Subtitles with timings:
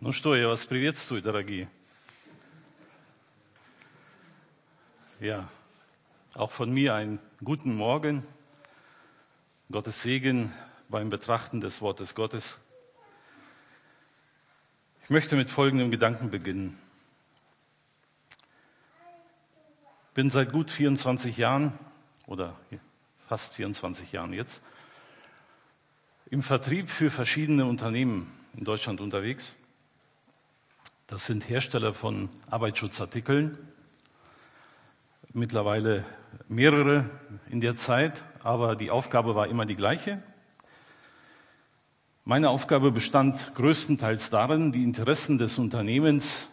[0.00, 1.68] Ну что, я вас приветствую, дорогие.
[5.20, 5.48] Ja,
[6.34, 8.22] auch von mir einen guten Morgen.
[9.70, 10.52] Gottes Segen
[10.88, 12.60] beim Betrachten des Wortes Gottes.
[15.02, 16.78] Ich möchte mit folgendem Gedanken beginnen.
[20.14, 21.72] Bin seit gut 24 Jahren
[22.26, 22.56] oder
[23.28, 24.62] fast 24 Jahren jetzt
[26.30, 29.54] im Vertrieb für verschiedene Unternehmen in Deutschland unterwegs.
[31.11, 33.57] das sind Hersteller von Arbeitsschutzartikeln,
[35.33, 36.05] mittlerweile
[36.47, 37.09] mehrere
[37.49, 40.23] in der Zeit, aber die Aufgabe war immer die gleiche.
[42.23, 46.47] Meine Aufgabe bestand größtenteils darin, die Interessen des Unternehmens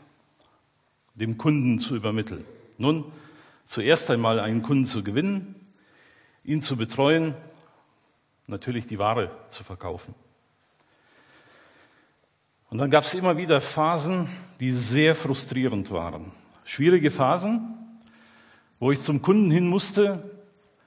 [1.14, 2.45] dem Kunden zu übermitteln.
[2.78, 3.04] Nun,
[3.64, 5.54] zuerst einmal einen Kunden zu gewinnen,
[6.43, 7.37] ihn zu betreuen,
[8.48, 10.16] natürlich die Ware zu verkaufen.
[12.71, 14.29] Und dann gab es immer wieder Phasen,
[14.61, 16.33] die sehr frustrierend waren.
[16.65, 17.77] Schwierige Phasen,
[18.79, 20.30] wo ich zum Kunden hin musste,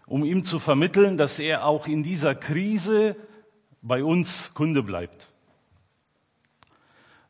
[0.06, 3.16] um ihm zu vermitteln, dass er auch in dieser Krise
[3.82, 5.30] bei uns Kunde bleibt.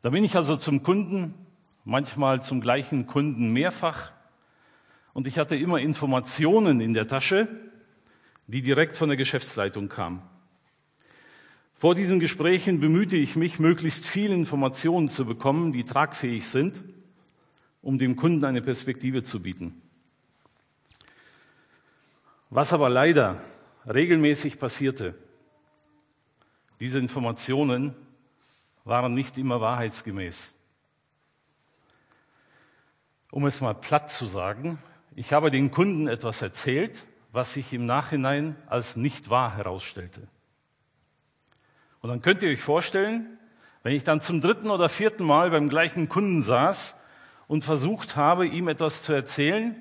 [0.01, 1.33] Da bin ich also zum Kunden,
[1.85, 4.11] manchmal zum gleichen Kunden mehrfach,
[5.13, 7.47] und ich hatte immer Informationen in der Tasche,
[8.47, 10.21] die direkt von der Geschäftsleitung kamen.
[11.81, 16.79] Vor diesen Gesprächen bemühte ich mich, möglichst viele Informationen zu bekommen, die tragfähig sind,
[17.81, 19.81] um dem Kunden eine Perspektive zu bieten.
[22.51, 23.41] Was aber leider
[23.91, 25.15] regelmäßig passierte,
[26.79, 27.95] diese Informationen
[28.83, 30.53] waren nicht immer wahrheitsgemäß.
[33.31, 34.77] Um es mal platt zu sagen,
[35.15, 40.27] ich habe den Kunden etwas erzählt, was sich im Nachhinein als nicht wahr herausstellte.
[42.01, 43.37] Und dann könnt ihr euch vorstellen,
[43.83, 46.95] wenn ich dann zum dritten oder vierten Mal beim gleichen Kunden saß
[47.47, 49.75] und versucht habe, ihm etwas zu erzählen,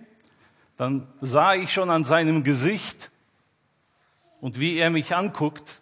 [0.77, 3.11] dann sah ich schon an seinem Gesicht
[4.41, 5.81] und wie er mich anguckt,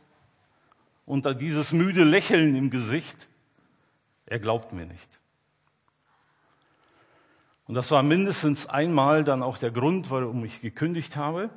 [1.06, 3.28] unter dieses müde Lächeln im Gesicht,
[4.26, 5.08] er glaubt mir nicht.
[7.66, 11.50] Und das war mindestens einmal dann auch der Grund, warum ich gekündigt habe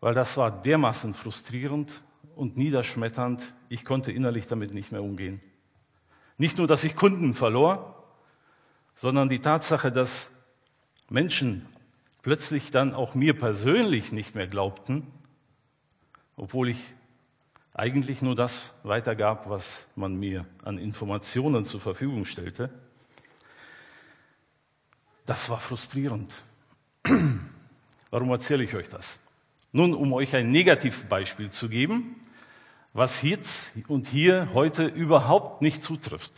[0.00, 2.02] weil das war dermaßen frustrierend
[2.34, 5.40] und niederschmetternd, ich konnte innerlich damit nicht mehr umgehen.
[6.38, 8.04] Nicht nur, dass ich Kunden verlor,
[8.96, 10.30] sondern die Tatsache, dass
[11.08, 11.66] Menschen
[12.22, 15.06] plötzlich dann auch mir persönlich nicht mehr glaubten,
[16.36, 16.94] obwohl ich
[17.72, 22.70] eigentlich nur das weitergab, was man mir an Informationen zur Verfügung stellte.
[25.26, 26.32] Das war frustrierend.
[28.10, 29.18] Warum erzähle ich euch das?
[29.72, 32.16] Nun, um euch ein Negativbeispiel zu geben,
[32.92, 36.32] was jetzt und hier heute überhaupt nicht zutrifft.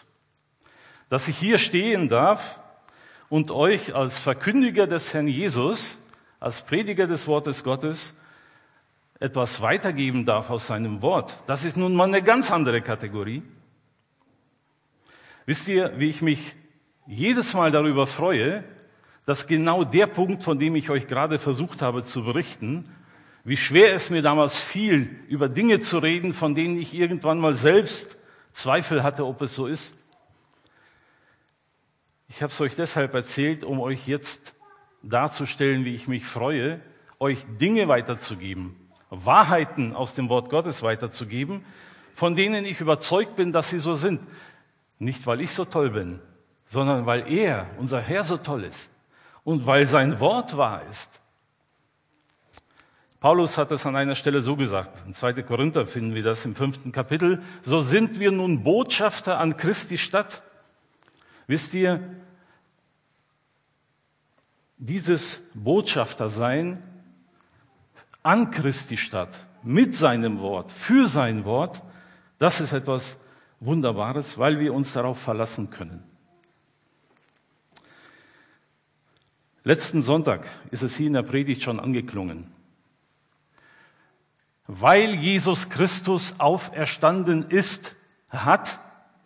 [1.08, 2.60] Dass ich hier stehen darf
[3.28, 5.96] und euch als Verkündiger des Herrn Jesus,
[6.40, 8.14] als Prediger des Wortes Gottes,
[9.20, 11.38] etwas weitergeben darf aus seinem Wort.
[11.46, 13.42] Das ist nun mal eine ganz andere Kategorie.
[15.46, 16.54] Wisst ihr, wie ich mich
[17.06, 18.64] jedes Mal darüber freue,
[19.26, 22.84] dass genau der Punkt, von dem ich euch gerade versucht habe zu berichten,
[23.48, 27.54] wie schwer es mir damals fiel, über Dinge zu reden, von denen ich irgendwann mal
[27.54, 28.18] selbst
[28.52, 29.94] Zweifel hatte, ob es so ist.
[32.28, 34.52] Ich habe es euch deshalb erzählt, um euch jetzt
[35.02, 36.82] darzustellen, wie ich mich freue,
[37.18, 38.76] euch Dinge weiterzugeben,
[39.08, 41.64] Wahrheiten aus dem Wort Gottes weiterzugeben,
[42.14, 44.20] von denen ich überzeugt bin, dass sie so sind.
[44.98, 46.20] Nicht, weil ich so toll bin,
[46.66, 48.90] sondern weil er, unser Herr, so toll ist
[49.42, 51.22] und weil sein Wort wahr ist.
[53.20, 55.04] Paulus hat es an einer Stelle so gesagt.
[55.06, 55.42] In 2.
[55.42, 57.42] Korinther finden wir das im fünften Kapitel.
[57.62, 60.42] So sind wir nun Botschafter an Christi Stadt.
[61.48, 62.00] Wisst ihr,
[64.76, 66.80] dieses Botschaftersein
[68.22, 69.34] an Christi Stadt,
[69.64, 71.82] mit seinem Wort, für sein Wort,
[72.38, 73.16] das ist etwas
[73.58, 76.04] Wunderbares, weil wir uns darauf verlassen können.
[79.64, 82.57] Letzten Sonntag ist es hier in der Predigt schon angeklungen
[84.68, 87.96] weil Jesus Christus auferstanden ist,
[88.30, 88.80] hat,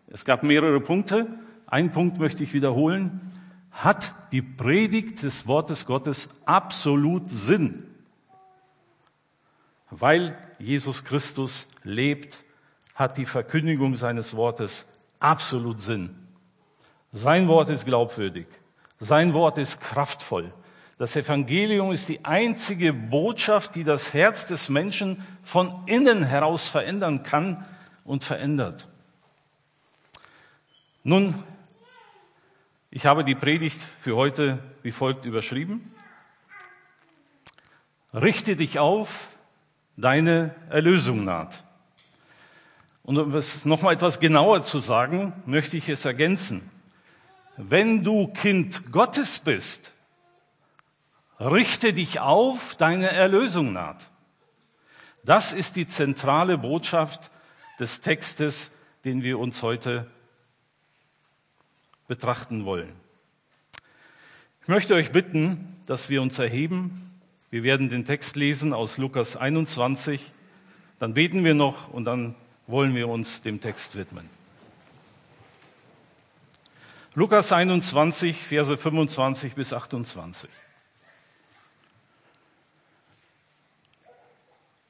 [0.06, 1.26] es gab mehrere Punkte,
[1.66, 3.32] ein Punkt möchte ich wiederholen,
[3.72, 7.84] hat die Predigt des Wortes Gottes absolut Sinn.
[9.90, 12.38] Weil Jesus Christus lebt,
[12.94, 14.86] hat die Verkündigung seines Wortes
[15.18, 16.14] absolut Sinn.
[17.10, 18.46] Sein Wort ist glaubwürdig.
[19.00, 20.52] Sein Wort ist kraftvoll.
[20.98, 27.22] Das Evangelium ist die einzige Botschaft, die das Herz des Menschen von innen heraus verändern
[27.22, 27.66] kann
[28.04, 28.88] und verändert.
[31.02, 31.34] Nun,
[32.90, 35.92] ich habe die Predigt für heute wie folgt überschrieben.
[38.12, 39.28] Richte dich auf,
[39.96, 41.64] deine Erlösung naht.
[43.02, 46.70] Und um es nochmal etwas genauer zu sagen, möchte ich es ergänzen.
[47.56, 49.92] Wenn du Kind Gottes bist,
[51.50, 54.10] richte dich auf, deine Erlösung naht.
[55.24, 57.30] Das ist die zentrale Botschaft
[57.78, 58.70] des Textes,
[59.04, 60.06] den wir uns heute
[62.08, 62.92] betrachten wollen.
[64.62, 67.20] Ich möchte euch bitten, dass wir uns erheben.
[67.50, 70.32] Wir werden den Text lesen aus Lukas 21.
[70.98, 72.34] Dann beten wir noch und dann
[72.66, 74.28] wollen wir uns dem Text widmen.
[77.14, 80.48] Lukas 21, Verse 25 bis 28.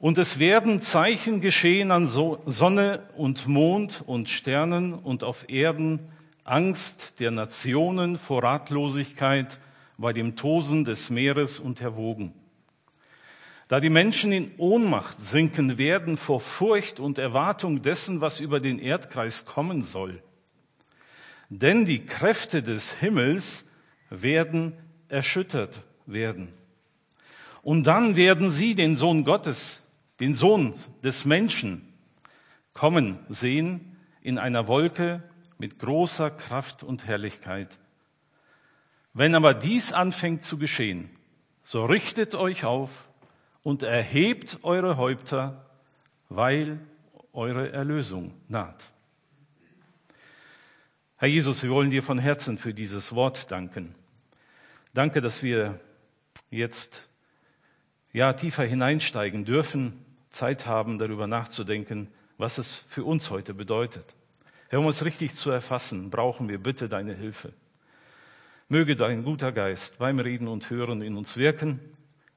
[0.03, 6.01] Und es werden Zeichen geschehen an Sonne und Mond und Sternen und auf Erden
[6.43, 9.61] Angst der Nationen vor Ratlosigkeit
[9.97, 12.35] bei dem Tosen des Meeres und der Wogen.
[13.69, 18.81] Da die Menschen in Ohnmacht sinken werden vor Furcht und Erwartung dessen, was über den
[18.81, 20.21] Erdkreis kommen soll.
[21.49, 23.65] Denn die Kräfte des Himmels
[24.11, 24.73] werden
[25.09, 26.49] erschüttert werden.
[27.63, 29.82] Und dann werden sie den Sohn Gottes
[30.23, 31.93] den Sohn des Menschen
[32.75, 35.21] kommen sehen in einer Wolke
[35.59, 37.77] mit großer Kraft und Herrlichkeit.
[39.15, 41.11] Wenn aber dies anfängt zu geschehen,
[41.65, 43.09] so richtet euch auf
[43.65, 45.67] und erhebt eure Häupter,
[46.29, 46.79] weil
[47.33, 48.93] eure Erlösung naht.
[51.17, 53.93] Herr Jesus, wir wollen dir von Herzen für dieses Wort danken.
[54.95, 55.81] Danke, dass wir
[56.49, 57.09] jetzt
[58.13, 60.02] ja tiefer hineinsteigen dürfen
[60.33, 62.09] Zeit haben, darüber nachzudenken,
[62.39, 64.15] was es für uns heute bedeutet.
[64.69, 67.53] Herr, um es richtig zu erfassen, brauchen wir bitte deine Hilfe.
[68.69, 71.79] Möge dein guter Geist beim Reden und Hören in uns wirken.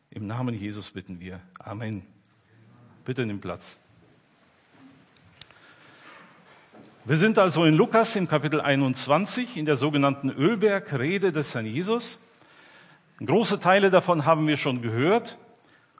[0.09, 1.39] Im Namen Jesus bitten wir.
[1.59, 2.05] Amen.
[3.05, 3.77] Bitte nimm Platz.
[7.05, 12.19] Wir sind also in Lukas im Kapitel 21 in der sogenannten Ölbergrede des Herrn Jesus.
[13.23, 15.37] Große Teile davon haben wir schon gehört.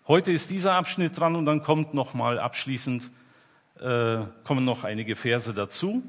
[0.07, 3.09] Heute ist dieser Abschnitt dran und dann kommt noch mal abschließend
[3.79, 6.03] äh, kommen noch einige Verse dazu.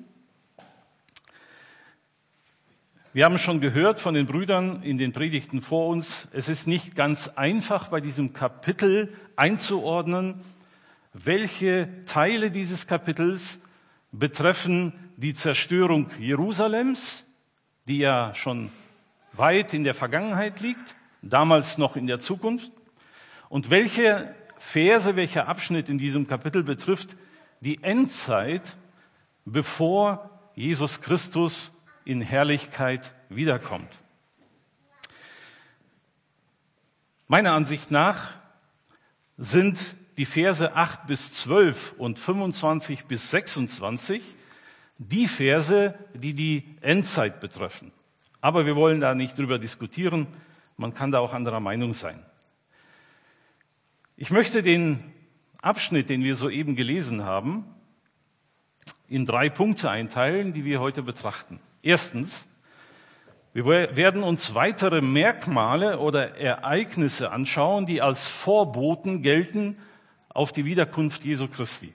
[3.14, 6.94] Wir haben schon gehört von den Brüdern in den Predigten vor uns, es ist nicht
[6.94, 10.42] ganz einfach bei diesem Kapitel einzuordnen,
[11.14, 13.60] welche Teile dieses Kapitels
[14.12, 17.24] betreffen die Zerstörung Jerusalems,
[17.88, 18.68] die ja schon
[19.32, 22.70] weit in der Vergangenheit liegt, damals noch in der Zukunft,
[23.48, 27.16] und welche Verse, welcher Abschnitt in diesem Kapitel betrifft
[27.60, 28.76] die Endzeit,
[29.44, 31.72] bevor Jesus Christus
[32.04, 33.90] in Herrlichkeit wiederkommt.
[37.28, 38.32] Meiner Ansicht nach
[39.36, 44.22] sind die Verse 8 bis 12 und 25 bis 26
[44.98, 47.92] die Verse, die die Endzeit betreffen.
[48.40, 50.26] Aber wir wollen da nicht drüber diskutieren.
[50.76, 52.24] Man kann da auch anderer Meinung sein.
[54.18, 55.12] Ich möchte den
[55.60, 57.66] Abschnitt, den wir soeben gelesen haben,
[59.08, 61.60] in drei Punkte einteilen, die wir heute betrachten.
[61.82, 62.46] Erstens,
[63.52, 69.76] wir werden uns weitere Merkmale oder Ereignisse anschauen, die als Vorboten gelten
[70.30, 71.92] auf die Wiederkunft Jesu Christi.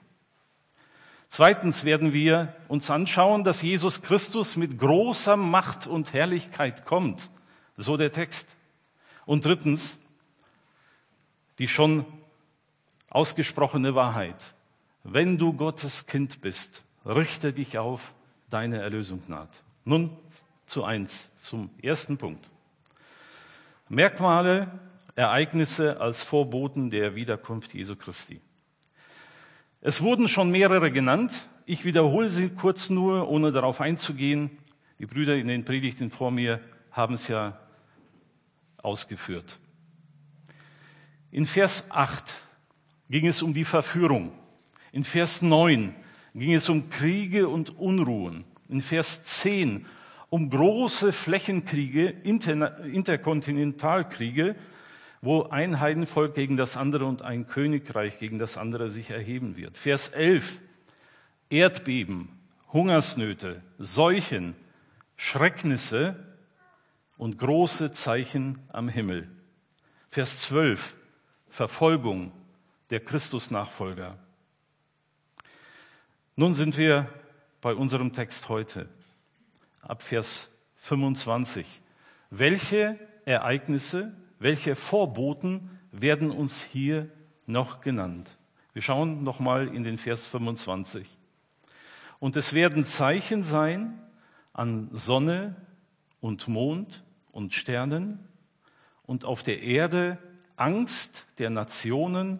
[1.28, 7.30] Zweitens werden wir uns anschauen, dass Jesus Christus mit großer Macht und Herrlichkeit kommt,
[7.76, 8.48] so der Text.
[9.26, 9.98] Und drittens
[11.62, 12.04] die schon
[13.08, 14.34] ausgesprochene Wahrheit.
[15.04, 18.14] Wenn du Gottes Kind bist, richte dich auf,
[18.50, 19.62] deine Erlösung naht.
[19.84, 20.12] Nun
[20.66, 22.50] zu eins, zum ersten Punkt.
[23.88, 24.76] Merkmale,
[25.14, 28.40] Ereignisse als Vorboten der Wiederkunft Jesu Christi.
[29.82, 31.48] Es wurden schon mehrere genannt.
[31.64, 34.50] Ich wiederhole sie kurz nur, ohne darauf einzugehen.
[34.98, 36.58] Die Brüder in den Predigten vor mir
[36.90, 37.56] haben es ja
[38.78, 39.60] ausgeführt.
[41.32, 42.22] In Vers 8
[43.08, 44.32] ging es um die Verführung.
[44.92, 45.94] In Vers 9
[46.34, 48.44] ging es um Kriege und Unruhen.
[48.68, 49.86] In Vers 10
[50.28, 54.56] um große Flächenkriege, Inter Interkontinentalkriege,
[55.22, 59.78] wo ein Heidenvolk gegen das andere und ein Königreich gegen das andere sich erheben wird.
[59.78, 60.58] Vers 11
[61.48, 62.28] Erdbeben,
[62.72, 64.54] Hungersnöte, Seuchen,
[65.16, 66.16] Schrecknisse
[67.16, 69.30] und große Zeichen am Himmel.
[70.10, 70.96] Vers 12
[71.52, 72.32] Verfolgung
[72.88, 74.16] der Christusnachfolger.
[76.34, 77.12] Nun sind wir
[77.60, 78.88] bei unserem Text heute.
[79.82, 81.66] ab Vers 25.
[82.30, 87.10] Welche Ereignisse, welche Vorboten werden uns hier
[87.44, 88.38] noch genannt?
[88.72, 91.06] Wir schauen nochmal in den Vers 25.
[92.18, 94.00] Und es werden Zeichen sein
[94.54, 95.56] an Sonne
[96.22, 98.26] und Mond und Sternen
[99.02, 100.16] und auf der Erde
[100.62, 102.38] Angst der Nationen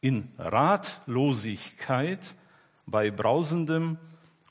[0.00, 2.20] in Ratlosigkeit
[2.86, 3.98] bei brausendem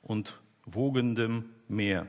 [0.03, 2.05] und wogendem Meer.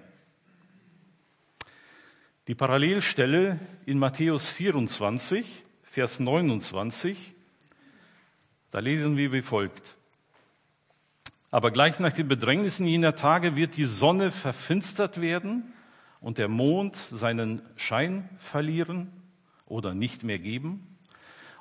[2.47, 7.35] Die Parallelstelle in Matthäus 24, Vers 29,
[8.71, 9.97] da lesen wir wie folgt.
[11.51, 15.73] Aber gleich nach den Bedrängnissen jener Tage wird die Sonne verfinstert werden
[16.21, 19.11] und der Mond seinen Schein verlieren
[19.65, 20.98] oder nicht mehr geben.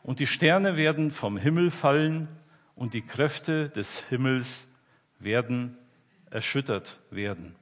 [0.04, 2.27] Und die Sterne werden vom Himmel fallen
[2.75, 4.68] und die Kräfte des Himmels
[5.20, 5.77] werden
[6.30, 7.56] erschüttert werden.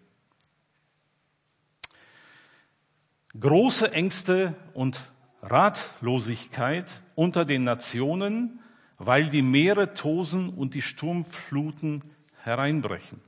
[3.39, 5.11] Große Ängste und
[5.41, 8.59] Ratlosigkeit unter den Nationen,
[8.97, 12.01] weil die Meere tosen und die Sturmfluten
[12.43, 13.19] hereinbrechen.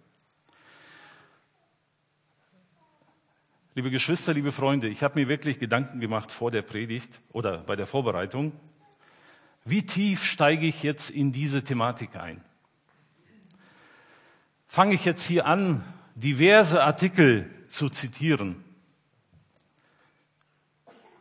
[3.75, 7.75] Liebe Geschwister, liebe Freunde, ich habe mir wirklich Gedanken gemacht vor der Predigt oder bei
[7.75, 8.53] der Vorbereitung.
[9.69, 12.41] Wie tief steige ich jetzt in diese Thematik ein?
[14.65, 15.83] Fange ich jetzt hier an,
[16.15, 18.63] diverse Artikel zu zitieren?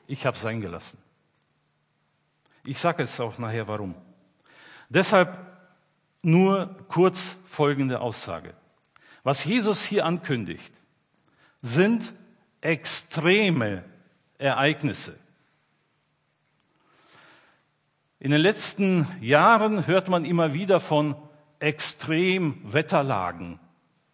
[0.06, 0.96] Ich habe es eingelassen.
[2.62, 3.96] Ich sage es auch nachher warum.
[4.88, 5.36] Deshalb
[6.22, 8.54] nur kurz folgende Aussage.
[9.24, 10.72] Was Jesus hier ankündigt,
[11.62, 12.14] sind
[12.60, 13.84] extreme
[14.38, 15.18] Ereignisse.
[18.18, 21.16] In den letzten Jahren hört man immer wieder von
[21.58, 23.60] Extremwetterlagen.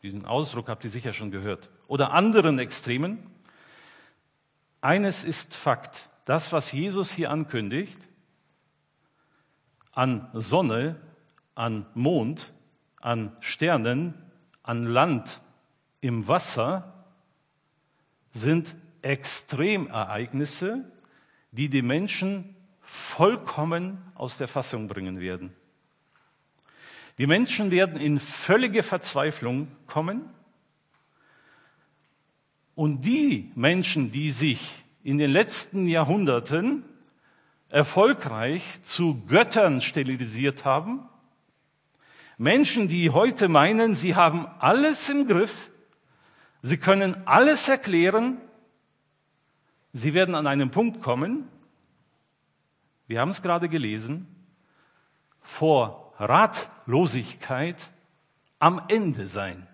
[0.02, 1.70] Diesen Ausdruck habt ihr sicher schon gehört.
[1.86, 3.30] Oder anderen Extremen.
[4.80, 6.08] Eines ist Fakt.
[6.24, 7.96] Das, was Jesus hier ankündigt,
[9.92, 10.96] an Sonne,
[11.54, 12.52] an Mond,
[13.00, 14.14] an Sternen,
[14.64, 15.40] an Land,
[16.00, 17.06] im Wasser,
[18.34, 20.90] sind Extremereignisse,
[21.52, 22.51] die die Menschen
[22.82, 25.52] vollkommen aus der Fassung bringen werden.
[27.18, 30.28] Die Menschen werden in völlige Verzweiflung kommen.
[32.74, 36.84] Und die Menschen, die sich in den letzten Jahrhunderten
[37.68, 41.00] erfolgreich zu Göttern sterilisiert haben,
[42.38, 45.70] Menschen, die heute meinen, sie haben alles im Griff,
[46.62, 48.38] Sie können alles erklären.
[49.92, 51.48] Sie werden an einen Punkt kommen,
[53.06, 54.26] wir haben es gerade gelesen,
[55.42, 57.76] vor Ratlosigkeit
[58.58, 59.66] am Ende sein.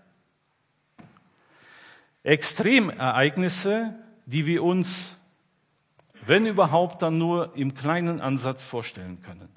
[2.22, 3.94] Extremereignisse,
[4.26, 5.14] die wir uns,
[6.26, 9.48] wenn überhaupt, dann nur im kleinen Ansatz vorstellen können.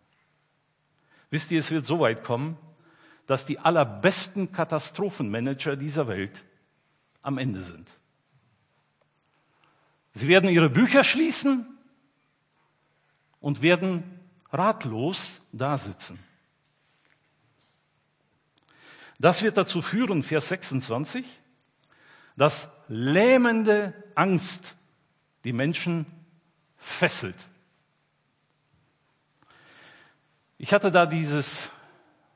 [1.30, 2.58] Wisst ihr, es wird so weit kommen,
[3.26, 6.44] dass die allerbesten Katastrophenmanager dieser Welt
[7.22, 7.90] am Ende sind.
[10.14, 11.66] Sie werden ihre Bücher schließen
[13.42, 14.20] und werden
[14.52, 16.20] ratlos dasitzen.
[19.20, 21.26] Das wird dazu führen, Vers 26,
[22.36, 24.76] dass lähmende Angst
[25.44, 26.06] die Menschen
[26.78, 27.36] fesselt.
[30.58, 31.70] Ich hatte da dieses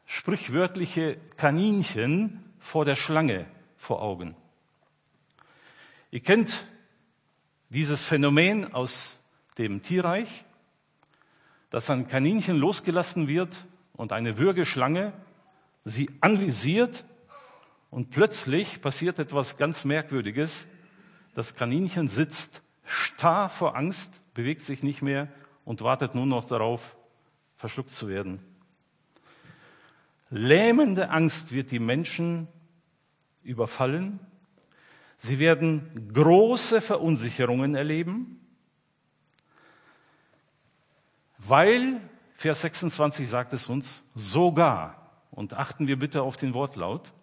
[0.06, 3.46] sprichwörtliche Kaninchen vor der Schlange
[3.78, 4.36] vor Augen.
[6.12, 6.68] Ihr kennt
[7.70, 9.18] dieses Phänomen aus
[9.58, 10.45] dem Tierreich,
[11.76, 15.12] dass ein Kaninchen losgelassen wird und eine Würgeschlange
[15.84, 17.04] sie anvisiert
[17.92, 20.68] und plötzlich passiert etwas ganz Merkwürdiges.
[21.34, 25.28] Das Kaninchen sitzt starr vor Angst, bewegt sich nicht mehr
[25.66, 26.96] und wartet nur noch darauf,
[27.58, 28.40] verschluckt zu werden.
[30.30, 32.48] Lähmende Angst wird die Menschen
[33.44, 34.22] überfallen
[35.18, 38.45] Sie werden große Verunsicherungen erleben,
[41.48, 42.02] weil,
[42.36, 47.14] Vers 26 sagt es uns, sogar, und achten wir bitte auf den Wortlaut,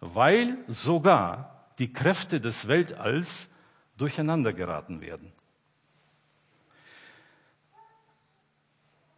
[0.00, 3.50] weil sogar die Kräfte des Weltalls
[3.96, 5.32] durcheinander geraten werden.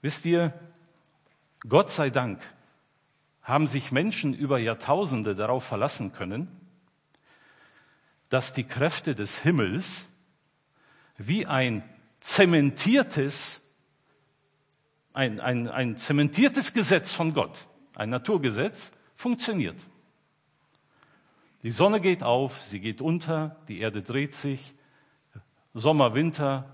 [0.00, 0.52] Wisst ihr,
[1.68, 2.40] Gott sei Dank
[3.42, 6.48] haben sich Menschen über Jahrtausende darauf verlassen können,
[8.28, 10.06] dass die Kräfte des Himmels
[11.16, 11.82] wie ein
[12.20, 13.60] zementiertes,
[15.18, 19.74] ein, ein, ein zementiertes Gesetz von Gott, ein Naturgesetz, funktioniert.
[21.64, 24.74] Die Sonne geht auf, sie geht unter, die Erde dreht sich,
[25.74, 26.72] Sommer, Winter.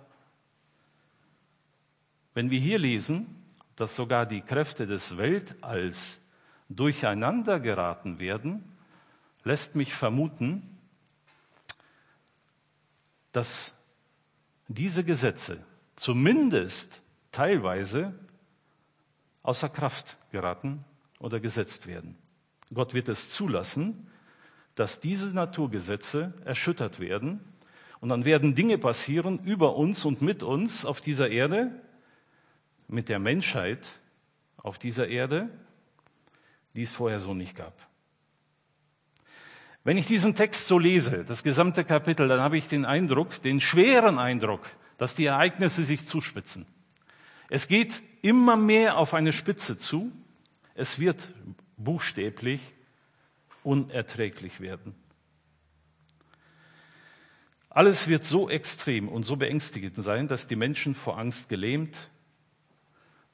[2.34, 3.34] Wenn wir hier lesen,
[3.76, 6.20] dass sogar die Kräfte des Weltalls
[6.68, 8.62] durcheinander geraten werden,
[9.42, 10.78] lässt mich vermuten,
[13.32, 13.72] dass
[14.68, 15.64] diese Gesetze
[15.96, 17.00] zumindest
[17.32, 18.12] teilweise
[19.44, 20.84] außer Kraft geraten
[21.20, 22.16] oder gesetzt werden.
[22.72, 24.10] Gott wird es zulassen,
[24.74, 27.40] dass diese Naturgesetze erschüttert werden
[28.00, 31.70] und dann werden Dinge passieren über uns und mit uns auf dieser Erde,
[32.88, 33.86] mit der Menschheit
[34.56, 35.48] auf dieser Erde,
[36.74, 37.74] die es vorher so nicht gab.
[39.84, 43.60] Wenn ich diesen Text so lese, das gesamte Kapitel, dann habe ich den Eindruck, den
[43.60, 44.62] schweren Eindruck,
[44.96, 46.66] dass die Ereignisse sich zuspitzen.
[47.50, 50.10] Es geht immer mehr auf eine Spitze zu.
[50.74, 51.28] Es wird
[51.76, 52.72] buchstäblich
[53.62, 54.94] unerträglich werden.
[57.68, 62.08] Alles wird so extrem und so beängstigend sein, dass die Menschen vor Angst gelähmt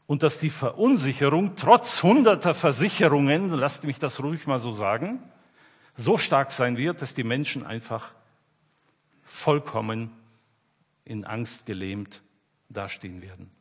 [0.07, 5.23] und dass die Verunsicherung trotz hunderter Versicherungen, lasst mich das ruhig mal so sagen,
[5.97, 8.11] so stark sein wird, dass die Menschen einfach
[9.23, 10.11] vollkommen
[11.05, 12.23] in Angst gelähmt
[12.69, 13.60] dastehen werden.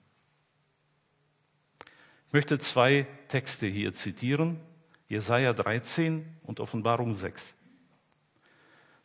[2.30, 4.60] Ich möchte zwei Texte hier zitieren,
[5.08, 7.56] Jesaja 13 und Offenbarung 6.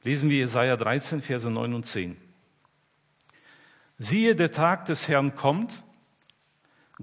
[0.02, 2.18] Lesen wir Jesaja 13, Verse 9 und 10.
[3.96, 5.72] Siehe, der Tag des Herrn kommt,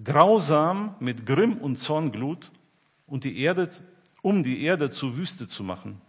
[0.04, 2.52] grausam mit Grimm und Zornglut,
[3.08, 3.72] und die Erde,
[4.22, 6.02] um die Erde zur Wüste zu machen.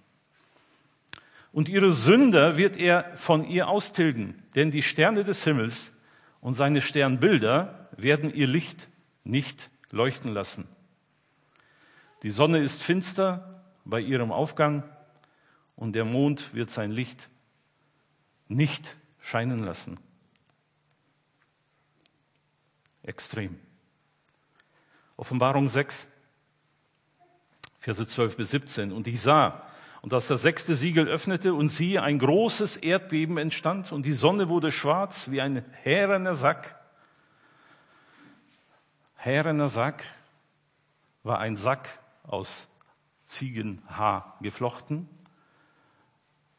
[1.52, 5.90] Und ihre Sünder wird er von ihr austilgen, denn die Sterne des Himmels
[6.42, 8.90] und seine Sternbilder werden ihr Licht
[9.24, 10.66] nicht leuchten lassen.
[12.24, 14.82] Die Sonne ist finster bei ihrem Aufgang
[15.76, 17.28] und der Mond wird sein Licht
[18.48, 19.98] nicht scheinen lassen.
[23.02, 23.58] Extrem.
[25.16, 26.06] Offenbarung 6,
[27.78, 28.92] Verse 12 bis 17.
[28.92, 29.66] Und ich sah,
[30.02, 34.48] und als das sechste Siegel öffnete und siehe, ein großes Erdbeben entstand und die Sonne
[34.48, 36.81] wurde schwarz wie ein härener Sack
[39.24, 40.02] Härener Sack
[41.22, 41.88] war ein Sack
[42.24, 42.66] aus
[43.26, 45.08] Ziegenhaar geflochten.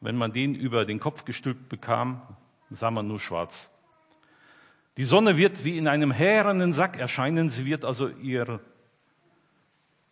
[0.00, 2.22] Wenn man den über den Kopf gestülpt bekam,
[2.70, 3.70] sah man nur schwarz.
[4.96, 8.60] Die Sonne wird wie in einem härenen Sack erscheinen, sie wird also ihre,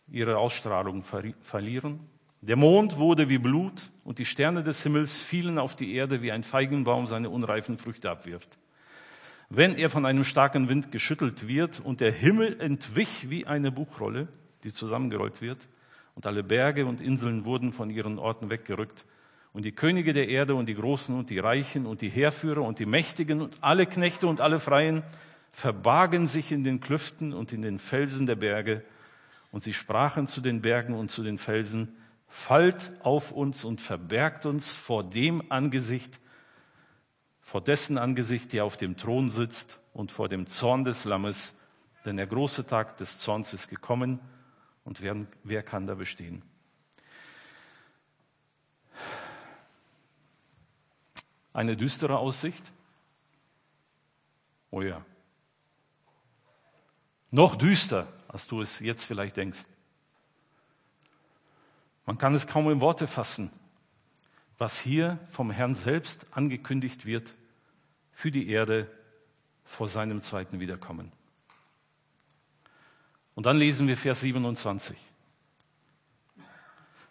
[0.08, 1.04] ihre Ausstrahlung
[1.40, 2.00] verlieren.
[2.42, 6.32] Der Mond wurde wie Blut und die Sterne des Himmels fielen auf die Erde, wie
[6.32, 8.58] ein Feigenbaum seine unreifen Früchte abwirft
[9.54, 14.28] wenn er von einem starken Wind geschüttelt wird und der Himmel entwich wie eine Buchrolle,
[14.64, 15.68] die zusammengerollt wird,
[16.14, 19.04] und alle Berge und Inseln wurden von ihren Orten weggerückt,
[19.52, 22.78] und die Könige der Erde und die Großen und die Reichen und die Heerführer und
[22.78, 25.02] die Mächtigen und alle Knechte und alle Freien
[25.50, 28.82] verbargen sich in den Klüften und in den Felsen der Berge,
[29.50, 31.94] und sie sprachen zu den Bergen und zu den Felsen,
[32.26, 36.21] fallt auf uns und verbergt uns vor dem Angesicht
[37.52, 41.52] vor dessen Angesicht der auf dem Thron sitzt und vor dem Zorn des Lammes,
[42.06, 44.20] denn der große Tag des Zorns ist gekommen
[44.84, 46.40] und wer, wer kann da bestehen?
[51.52, 52.72] Eine düstere Aussicht?
[54.70, 55.04] Oh ja.
[57.30, 59.66] Noch düster, als du es jetzt vielleicht denkst.
[62.06, 63.50] Man kann es kaum in Worte fassen,
[64.56, 67.34] was hier vom Herrn selbst angekündigt wird
[68.12, 68.90] für die Erde
[69.64, 71.12] vor seinem zweiten Wiederkommen.
[73.34, 74.96] Und dann lesen wir Vers 27.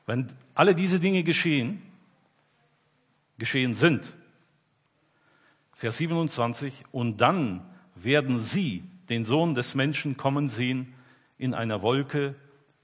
[0.05, 1.81] Wenn alle diese Dinge geschehen,
[3.37, 4.13] geschehen sind,
[5.73, 10.93] Vers 27, und dann werden sie den Sohn des Menschen kommen sehen
[11.37, 12.35] in einer Wolke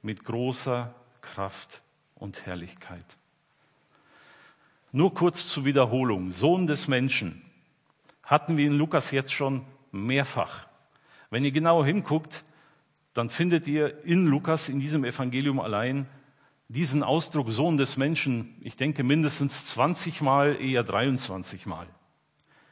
[0.01, 1.83] mit großer Kraft
[2.15, 3.05] und Herrlichkeit.
[4.91, 6.31] Nur kurz zur Wiederholung.
[6.31, 7.43] Sohn des Menschen
[8.27, 10.67] hatten wir in Lukas jetzt schon mehrfach.
[11.31, 12.43] Wenn ihr genauer hinguckt,
[13.13, 16.05] dann findet ihr in Lukas, in diesem Evangelium allein,
[16.67, 21.87] diesen Ausdruck Sohn des Menschen, ich denke mindestens 20 Mal, eher 23 Mal.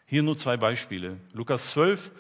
[0.06, 1.18] Hier nur zwei Beispiele.
[1.32, 2.12] Lukas 12,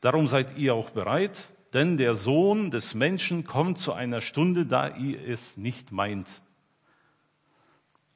[0.00, 1.36] darum seid ihr auch bereit,
[1.74, 6.26] denn der Sohn des Menschen kommt zu einer Stunde, da ihr es nicht meint.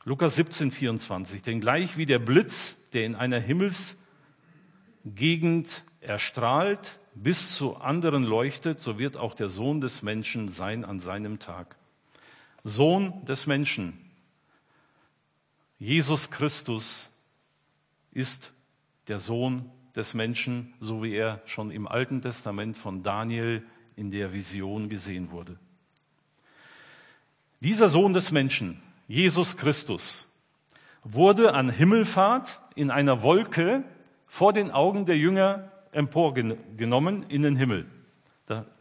[0.05, 3.97] Lukas 17, 24, denn gleich wie der Blitz, der in einer Himmels
[5.05, 11.01] Gegend erstrahlt, bis zu anderen leuchtet, so wird auch der Sohn des Menschen sein an
[11.01, 11.77] seinem Tag.
[12.65, 13.99] Sohn des Menschen.
[15.79, 17.11] Jesus Christus
[18.13, 18.53] ist
[19.09, 23.63] der Sohn des Menschen, so wie er schon im Alten Testament von Daniel
[23.97, 25.59] in der Vision gesehen wurde.
[27.61, 30.27] Dieser Sohn des Menschen, Jesus Christus,
[31.03, 33.85] wurde an Himmelfahrt in einer Wolke
[34.27, 37.87] vor den Augen der Jünger emporgenommen in den Himmel.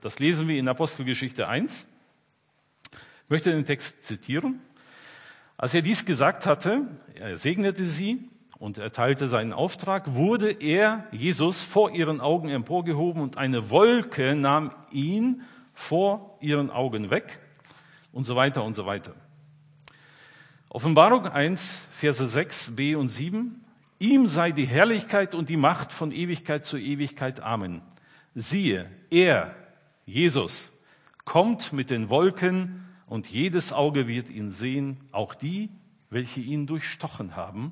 [0.01, 1.87] Das lesen wir in Apostelgeschichte 1.
[2.91, 4.61] Ich möchte den Text zitieren.
[5.55, 8.29] Als er dies gesagt hatte, er segnete sie
[8.59, 14.71] und erteilte seinen Auftrag, wurde er, Jesus, vor ihren Augen emporgehoben und eine Wolke nahm
[14.91, 17.39] ihn vor ihren Augen weg
[18.11, 19.13] und so weiter und so weiter.
[20.69, 23.62] Offenbarung 1, Verse 6, B und 7.
[24.03, 27.39] Ihm sei die Herrlichkeit und die Macht von Ewigkeit zu Ewigkeit.
[27.39, 27.81] Amen.
[28.35, 29.55] Siehe, er,
[30.05, 30.73] Jesus,
[31.23, 35.69] kommt mit den Wolken und jedes Auge wird ihn sehen, auch die,
[36.09, 37.71] welche ihn durchstochen haben.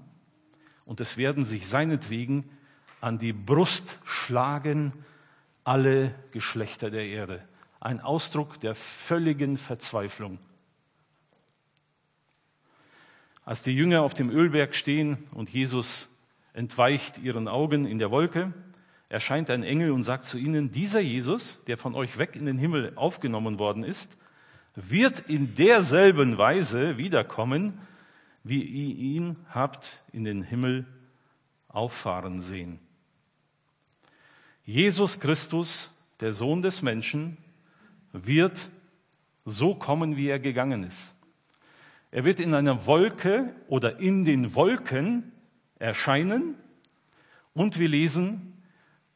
[0.86, 2.50] Und es werden sich seinetwegen
[3.02, 4.94] an die Brust schlagen
[5.66, 7.46] alle Geschlechter der Erde
[7.82, 10.40] ein Ausdruck der völligen Verzweiflung.
[13.44, 16.08] Als die Jünger auf dem Ölberg stehen und Jesus
[16.54, 18.54] entweicht ihren Augen in der Wolke,
[19.10, 22.58] erscheint ein Engel und sagt zu ihnen, dieser Jesus, der von euch weg in den
[22.58, 24.18] Himmel aufgenommen worden ist,
[24.76, 27.80] wird in derselben Weise wiederkommen,
[28.44, 30.86] wie ihr ihn habt in den Himmel
[31.68, 32.80] auffahren sehen.
[34.64, 37.38] Jesus Christus, der Sohn des Menschen,
[38.14, 38.70] wird
[39.46, 41.14] so kommen, wie er gegangen ist.
[42.12, 45.32] Er wird in einer Wolke oder in den Wolken
[45.82, 46.56] erscheinen
[47.54, 48.54] und wir lesen,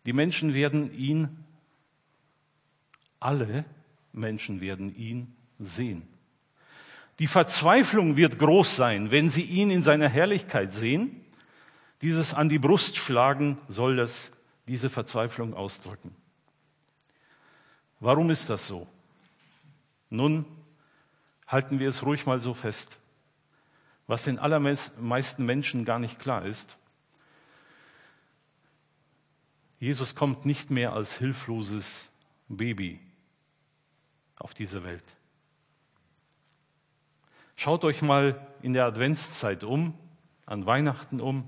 [0.06, 1.46] die Menschen werden ihn,
[3.20, 3.66] alle
[4.12, 6.08] Menschen werden ihn sehen.
[7.20, 11.22] Die Verzweiflung wird groß sein, wenn sie ihn in seiner Herrlichkeit sehen.
[12.02, 14.32] Dieses an die Brust schlagen soll das,
[14.68, 16.14] diese Verzweiflung ausdrücken.
[18.02, 18.88] Warum ist das so?
[20.10, 20.46] Nun
[21.48, 23.00] halten wir es ruhig mal so fest.
[24.08, 26.78] Was den allermeisten Menschen gar nicht klar ist,
[29.80, 32.10] Jesus kommt nicht mehr als hilfloses
[32.48, 33.00] Baby
[34.38, 35.04] auf diese Welt.
[37.56, 39.94] Schaut euch mal in der Adventszeit um,
[40.46, 41.48] an Weihnachten um.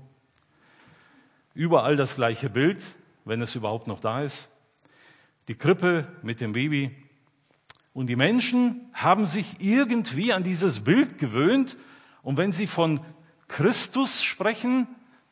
[1.54, 2.82] Überall das gleiche Bild,
[3.24, 4.48] wenn es überhaupt noch da ist
[5.48, 6.94] die Krippe mit dem Baby.
[7.94, 11.76] Und die Menschen haben sich irgendwie an dieses Bild gewöhnt.
[12.22, 13.00] Und wenn sie von
[13.48, 14.86] Christus sprechen,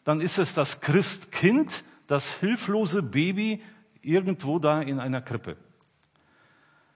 [0.05, 3.63] dann ist es das Christkind, das hilflose Baby
[4.01, 5.57] irgendwo da in einer Krippe.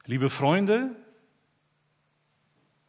[0.07, 0.95] Liebe Freunde,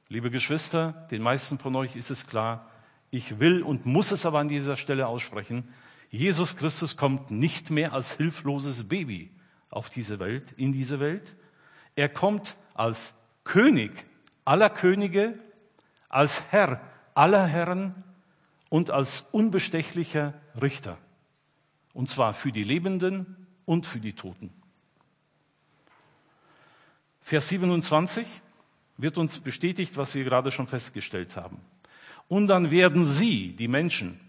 [0.09, 2.69] liebe Geschwister, den meisten von euch ist es klar,
[3.09, 5.73] ich will und muss es aber an dieser Stelle aussprechen,
[6.09, 9.31] Jesus Christus kommt nicht mehr als hilfloses Baby
[9.69, 11.35] auf diese Welt, in diese Welt.
[11.95, 14.05] Er kommt als König
[14.43, 15.39] aller Könige,
[16.09, 16.81] als Herr
[17.13, 18.03] aller Herren
[18.69, 20.97] und als unbestechlicher Richter.
[21.93, 24.51] Und zwar für die Lebenden und für die Toten.
[27.21, 28.25] Vers 27
[28.97, 31.59] wird uns bestätigt, was wir gerade schon festgestellt haben.
[32.27, 34.19] Und dann werden sie, die Menschen,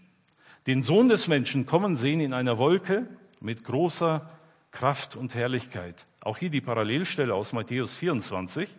[0.67, 3.07] den Sohn des Menschen kommen sehen in einer Wolke
[3.39, 4.29] mit großer
[4.71, 6.05] Kraft und Herrlichkeit.
[6.21, 8.69] Auch hier die Parallelstelle aus Matthäus 24.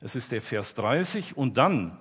[0.00, 1.36] Es ist der Vers 30.
[1.36, 1.98] Und dann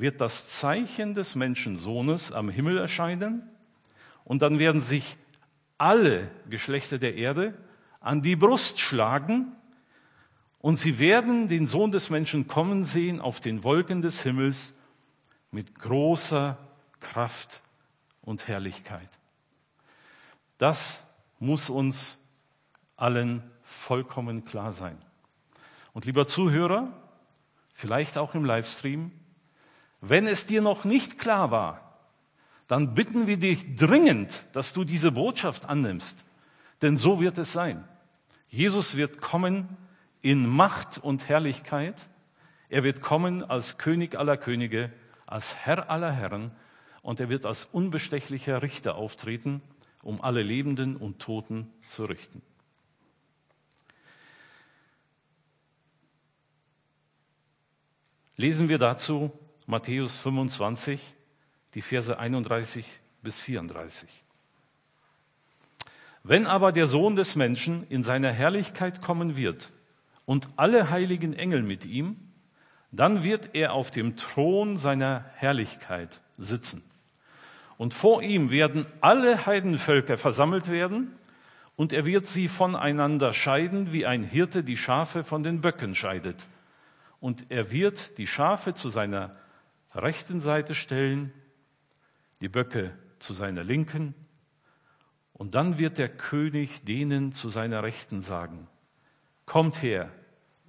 [0.00, 3.42] wird das Zeichen des Menschensohnes am Himmel erscheinen.
[4.24, 5.16] Und dann werden sich
[5.76, 7.54] alle Geschlechter der Erde
[8.00, 9.52] an die Brust schlagen.
[10.60, 14.74] Und sie werden den Sohn des Menschen kommen sehen auf den Wolken des Himmels
[15.50, 16.58] mit großer
[17.00, 17.60] Kraft
[18.22, 19.08] und Herrlichkeit.
[20.58, 21.02] Das
[21.38, 22.18] muss uns
[22.96, 24.98] allen vollkommen klar sein.
[25.92, 26.92] Und lieber Zuhörer,
[27.72, 29.12] vielleicht auch im Livestream,
[30.00, 31.98] wenn es dir noch nicht klar war,
[32.66, 36.16] dann bitten wir dich dringend, dass du diese Botschaft annimmst.
[36.82, 37.82] Denn so wird es sein.
[38.48, 39.76] Jesus wird kommen
[40.22, 42.06] in Macht und Herrlichkeit.
[42.68, 44.92] Er wird kommen als König aller Könige,
[45.26, 46.52] als Herr aller Herren
[47.02, 49.62] und er wird als unbestechlicher Richter auftreten,
[50.02, 52.42] um alle Lebenden und Toten zu richten.
[58.38, 59.30] lesen wir dazu
[59.70, 61.14] Matthäus 25,
[61.74, 62.86] die Verse 31
[63.22, 64.08] bis 34.
[66.24, 69.70] Wenn aber der Sohn des Menschen in seiner Herrlichkeit kommen wird
[70.24, 72.16] und alle heiligen Engel mit ihm,
[72.90, 76.82] Dann wird er auf dem Thron seiner Herrlichkeit sitzen.
[77.76, 81.14] Und vor ihm werden alle Heidenvölker versammelt werden,
[81.76, 86.46] und er wird sie voneinander scheiden, wie ein Hirte die Schafe von den Böcken scheidet.
[87.20, 89.36] Und er wird die Schafe zu seiner
[89.94, 91.32] rechten Seite stellen,
[92.40, 94.14] die Böcke zu seiner linken.
[95.32, 98.68] Und dann wird der König denen zu seiner Rechten sagen,
[99.46, 100.12] Kommt her,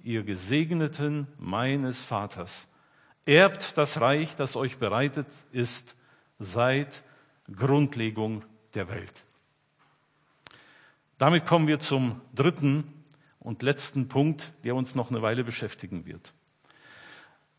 [0.02, 2.66] ihr Gesegneten meines Vaters,
[3.26, 5.96] erbt das Reich, das euch bereitet ist
[6.38, 7.02] seit
[7.54, 8.42] Grundlegung
[8.74, 9.12] der Welt.
[11.18, 13.04] Damit kommen wir zum dritten
[13.38, 16.32] und letzten Punkt, der uns noch eine Weile beschäftigen wird.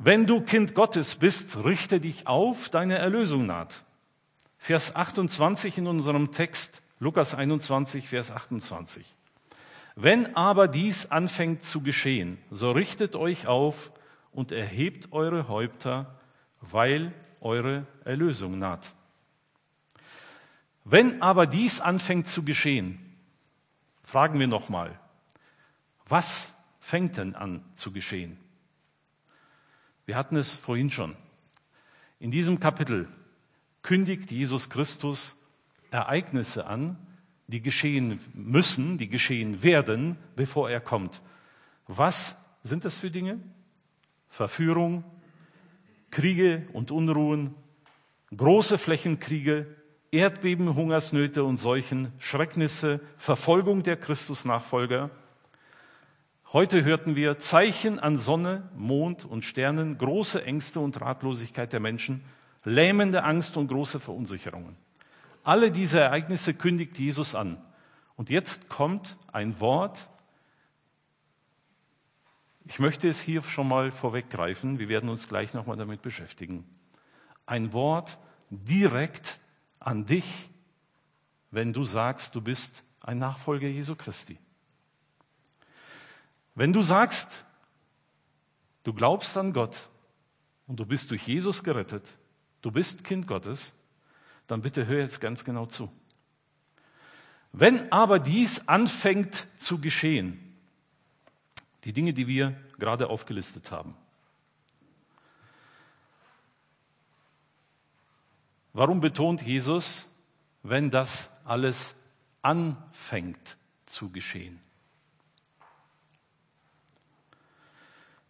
[0.04, 3.84] Wenn du Kind Gottes bist, richte dich auf, deine Erlösung naht.
[4.58, 9.06] Vers 28 in unserem Text, Lukas 21, Vers 28.
[9.96, 13.92] Wenn aber dies anfängt zu geschehen, so richtet euch auf
[14.32, 16.20] und erhebt eure Häupter,
[16.62, 18.96] weil eure Erlösung naht.
[20.84, 23.16] Wenn aber dies anfängt zu geschehen,
[24.02, 25.00] fragen wir nochmal,
[26.08, 28.40] was fängt denn an zu geschehen?
[30.06, 31.16] Wir hatten es vorhin schon.
[32.20, 33.08] In diesem Kapitel
[33.82, 35.36] kündigt Jesus Christus
[35.92, 36.98] Ereignisse an,
[37.48, 41.22] die geschehen müssen, die geschehen werden, bevor er kommt.
[41.88, 43.40] Was sind das für Dinge?
[44.30, 45.04] Verführung,
[46.10, 47.54] Kriege und Unruhen,
[48.36, 49.76] große Flächenkriege,
[50.12, 55.10] Erdbeben, Hungersnöte und Seuchen, Schrecknisse, Verfolgung der Christusnachfolger.
[56.54, 62.26] Heute hörten wir Zeichen an Sonne, Mond und Sternen, große Ängste und Ratlosigkeit der Menschen,
[62.66, 64.76] lähmende Angst und große Verunsicherungen.
[65.46, 67.64] Alle diese Ereignisse kündigt Jesus an.
[68.18, 70.10] Und jetzt kommt ein Wort.
[72.66, 74.78] Ich möchte es hier schon mal vorweggreifen.
[74.78, 76.66] Wir werden uns gleich nochmal damit beschäftigen.
[77.46, 78.18] Ein Wort
[78.50, 79.40] direkt
[79.80, 80.50] an dich,
[81.50, 84.38] wenn du sagst, du bist ein Nachfolger Jesu Christi.
[86.62, 87.44] Wenn du sagst,
[88.84, 89.90] du glaubst an Gott
[90.68, 92.08] und du bist durch Jesus gerettet,
[92.62, 93.74] du bist Kind Gottes,
[94.46, 95.92] dann bitte hör jetzt ganz genau zu.
[97.52, 100.56] Wenn aber dies anfängt zu geschehen,
[101.84, 103.96] die Dinge, die wir gerade aufgelistet haben,
[108.74, 110.06] Warum betont Jesus,
[110.62, 111.96] wenn das alles
[112.44, 114.60] anfängt zu geschehen?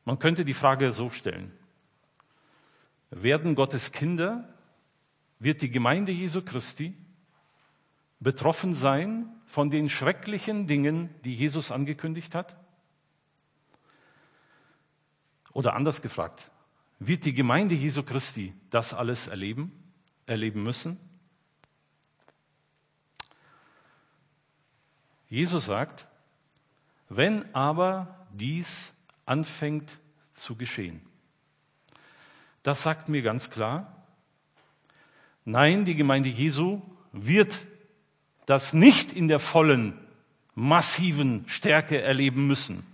[0.06, 1.52] Man könnte die Frage so stellen.
[3.10, 4.48] Werden Gottes Kinder,
[5.40, 6.96] wird die Gemeinde Jesu Christi
[8.20, 12.56] betroffen sein von den schrecklichen Dingen, die Jesus angekündigt hat?
[15.54, 16.50] Oder anders gefragt,
[17.00, 19.82] wird die Gemeinde Jesu Christi das alles erleben?
[20.32, 20.98] erleben müssen?
[25.28, 26.08] Jesus sagt,
[27.10, 28.94] wenn aber dies
[29.26, 30.00] anfängt
[30.34, 31.02] zu geschehen.
[32.64, 34.06] Das sagt mir ganz klar,
[35.46, 36.82] nein, die Gemeinde Jesu
[37.12, 37.66] wird
[38.46, 39.98] das nicht in der vollen,
[40.54, 42.86] massiven Stärke erleben müssen,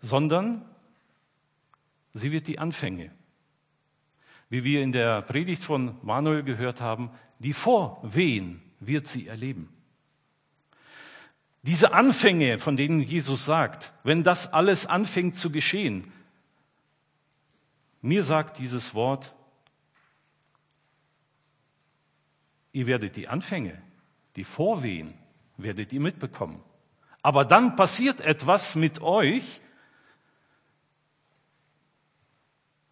[0.00, 0.64] sondern
[2.12, 3.12] sie wird die Anfänge
[4.52, 7.08] wie wir in der Predigt von Manuel gehört haben,
[7.38, 9.70] die Vorwehen wird sie erleben.
[11.62, 16.12] Diese Anfänge, von denen Jesus sagt, wenn das alles anfängt zu geschehen,
[18.00, 19.32] mir sagt dieses Wort,
[22.72, 23.80] ihr werdet die Anfänge,
[24.34, 25.14] die Vorwehen,
[25.56, 26.60] werdet ihr mitbekommen.
[27.22, 29.60] Aber dann passiert etwas mit euch,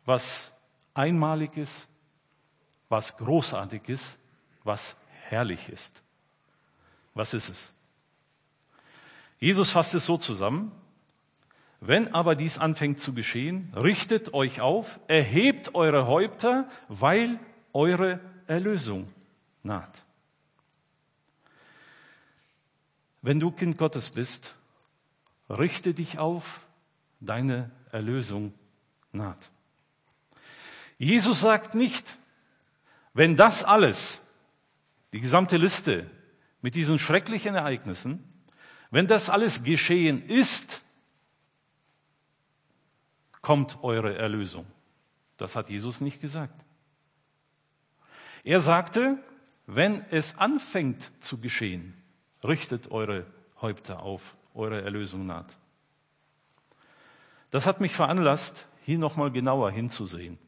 [0.05, 0.53] was
[0.95, 1.89] Einmaliges,
[2.89, 4.17] was Großartiges,
[4.63, 4.95] was
[5.29, 6.03] herrlich ist.
[7.15, 7.73] Was ist es?
[9.41, 10.71] Jesus fasst es so zusammen.
[11.81, 17.41] Wenn aber dies anfängt zu geschehen, richtet euch auf, erhebt eure Häupter, weil
[17.73, 19.09] eure Erlösung
[19.63, 20.03] naht.
[23.23, 24.55] Wenn du Kind Gottes bist,
[25.49, 26.61] richte dich auf,
[27.21, 28.53] deine Erlösung
[29.13, 29.51] naht.
[30.99, 32.19] Jesus sagt nicht,
[33.15, 34.21] wenn das alles,
[35.13, 36.11] die gesamte Liste
[36.61, 38.23] mit diesen schrecklichen Ereignissen,
[38.91, 40.83] wenn das alles geschehen ist,
[43.41, 44.67] kommt eure Erlösung.
[45.37, 46.65] Das hat Jesus nicht gesagt.
[48.45, 49.19] Er sagte,
[49.67, 51.95] wenn es anfängt zu geschehen,
[52.43, 53.27] richtet eure
[53.61, 55.57] Häupter auf, eure Erlösung naht.
[57.51, 60.39] Das hat mich veranlasst, hier nochmal genauer hinzusehen.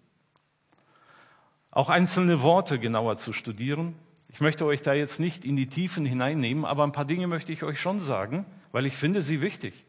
[1.71, 3.95] Auch einzelne Worte genauer zu studieren.
[4.33, 7.53] Ich möchte euch da jetzt nicht in die Tiefen hineinnehmen, aber ein paar Dinge möchte
[7.53, 9.85] ich euch schon sagen, weil ich finde sie wichtig.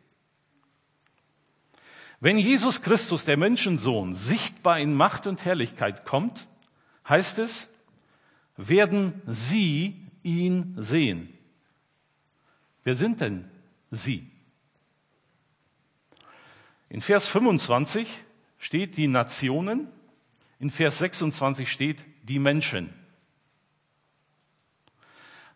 [2.20, 6.48] Wenn Jesus Christus, der Menschensohn, sichtbar in Macht und Herrlichkeit kommt,
[7.08, 7.70] heißt es,
[8.58, 11.30] werden sie ihn sehen.
[12.84, 13.50] Wer sind denn
[13.92, 14.30] sie?
[16.90, 18.08] In Vers 25
[18.60, 19.88] steht die Nationen,
[20.60, 22.94] in Vers 26 steht die Menschen.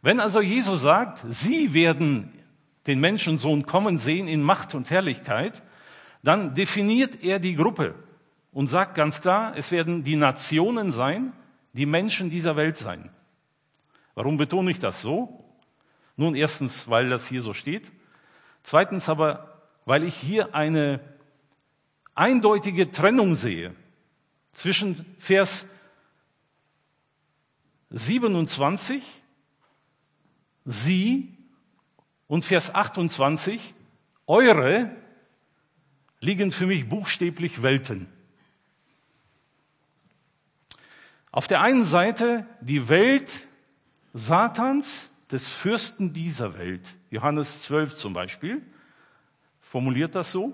[0.02, 2.32] Wenn also Jesus sagt, sie werden
[2.86, 5.62] den Menschensohn kommen sehen in Macht und Herrlichkeit,
[6.24, 7.96] dann definiert er die Gruppe
[8.52, 11.34] und sagt ganz klar, es werden die Nationen sein,
[11.74, 13.10] die Menschen dieser Welt sein.
[14.16, 15.44] Warum betone ich das so?
[16.16, 17.92] Nun, erstens, weil das hier so steht.
[18.64, 21.00] Zweitens aber, weil ich hier eine
[22.16, 23.76] eindeutige Trennung sehe
[24.54, 25.68] zwischen Vers
[27.92, 29.04] 27,
[30.68, 31.36] Sie
[32.28, 33.74] und Vers 28,
[34.28, 34.92] eure
[36.20, 38.08] liegen für mich buchstäblich Welten.
[41.32, 43.48] Auf der einen Seite die Welt
[44.14, 46.94] Satans, des Fürsten dieser Welt.
[47.10, 48.62] Johannes 12 zum Beispiel
[49.62, 50.54] formuliert das so.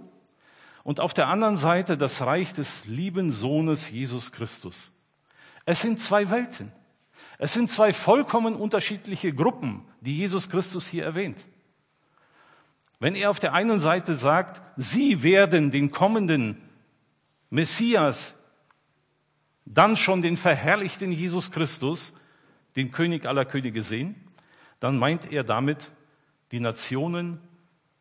[0.84, 4.92] Und auf der anderen Seite das Reich des lieben Sohnes Jesus Christus.
[5.66, 6.72] Es sind zwei Welten.
[7.44, 11.38] Es sind zwei vollkommen unterschiedliche Gruppen, die Jesus Christus hier erwähnt.
[13.02, 16.56] Wenn er auf der einen Seite sagt, sie werden den kommenden
[17.50, 18.34] Messias,
[19.66, 22.14] dann schon den verherrlichten Jesus Christus,
[22.78, 24.16] den König aller Könige sehen,
[24.80, 25.92] dann meint er damit
[26.54, 27.42] die Nationen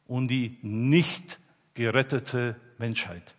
[0.06, 1.40] und die nicht
[1.74, 3.34] gerettete Menschheit.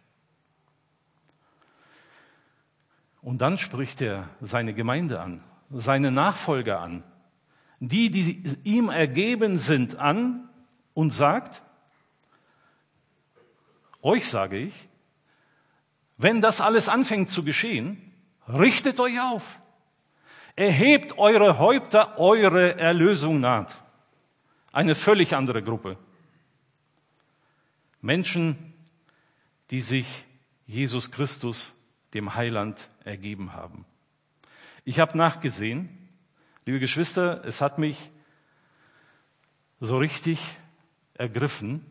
[3.21, 5.41] Und dann spricht er seine Gemeinde an,
[5.73, 7.03] seine Nachfolger an,
[7.79, 10.49] die, die ihm ergeben sind, an
[10.93, 11.61] und sagt,
[14.01, 14.73] euch sage ich,
[16.17, 18.13] wenn das alles anfängt zu geschehen,
[18.47, 19.43] richtet euch auf.
[20.55, 23.79] Erhebt eure Häupter, eure Erlösung naht.
[24.71, 25.97] Eine völlig andere Gruppe.
[28.01, 28.73] Menschen,
[29.71, 30.25] die sich
[30.67, 31.73] Jesus Christus,
[32.13, 33.85] dem Heiland, ergeben haben.
[34.85, 35.87] Ich habe nachgesehen,
[36.65, 38.11] liebe Geschwister, es hat mich
[39.79, 40.39] so richtig
[41.13, 41.85] ergriffen,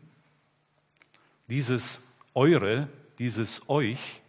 [1.47, 1.99] dieses
[2.35, 4.21] eure, dieses euch,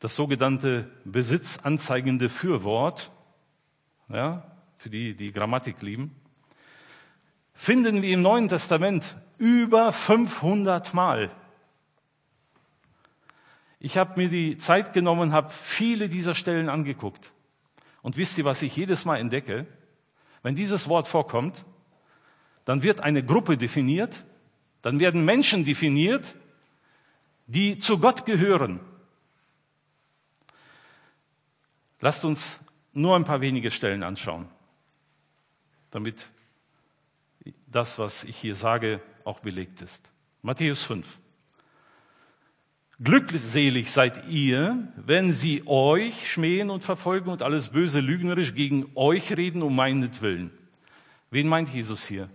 [0.00, 3.12] das sogenannte besitzanzeigende Fürwort,
[4.08, 6.16] ja, für die, die Grammatik lieben,
[7.54, 11.30] finden wir im Neuen Testament über 500 Mal.
[13.80, 17.32] Ich habe mir die Zeit genommen, habe viele dieser Stellen angeguckt.
[18.02, 19.66] Und wisst ihr, was ich jedes Mal entdecke?
[20.42, 21.64] Wenn dieses Wort vorkommt,
[22.64, 24.24] dann wird eine Gruppe definiert,
[24.82, 26.34] dann werden Menschen definiert,
[27.46, 28.80] die zu Gott gehören.
[32.00, 32.60] Lasst uns
[32.92, 34.48] nur ein paar wenige Stellen anschauen,
[35.90, 36.28] damit
[37.66, 40.10] das, was ich hier sage, auch belegt ist.
[40.42, 41.18] Matthäus 5.
[43.00, 49.36] Glückselig seid ihr, wenn sie euch schmähen und verfolgen und alles böse lügnerisch gegen euch
[49.36, 50.50] reden um meinetwillen.
[51.30, 52.28] Wen meint Jesus hier?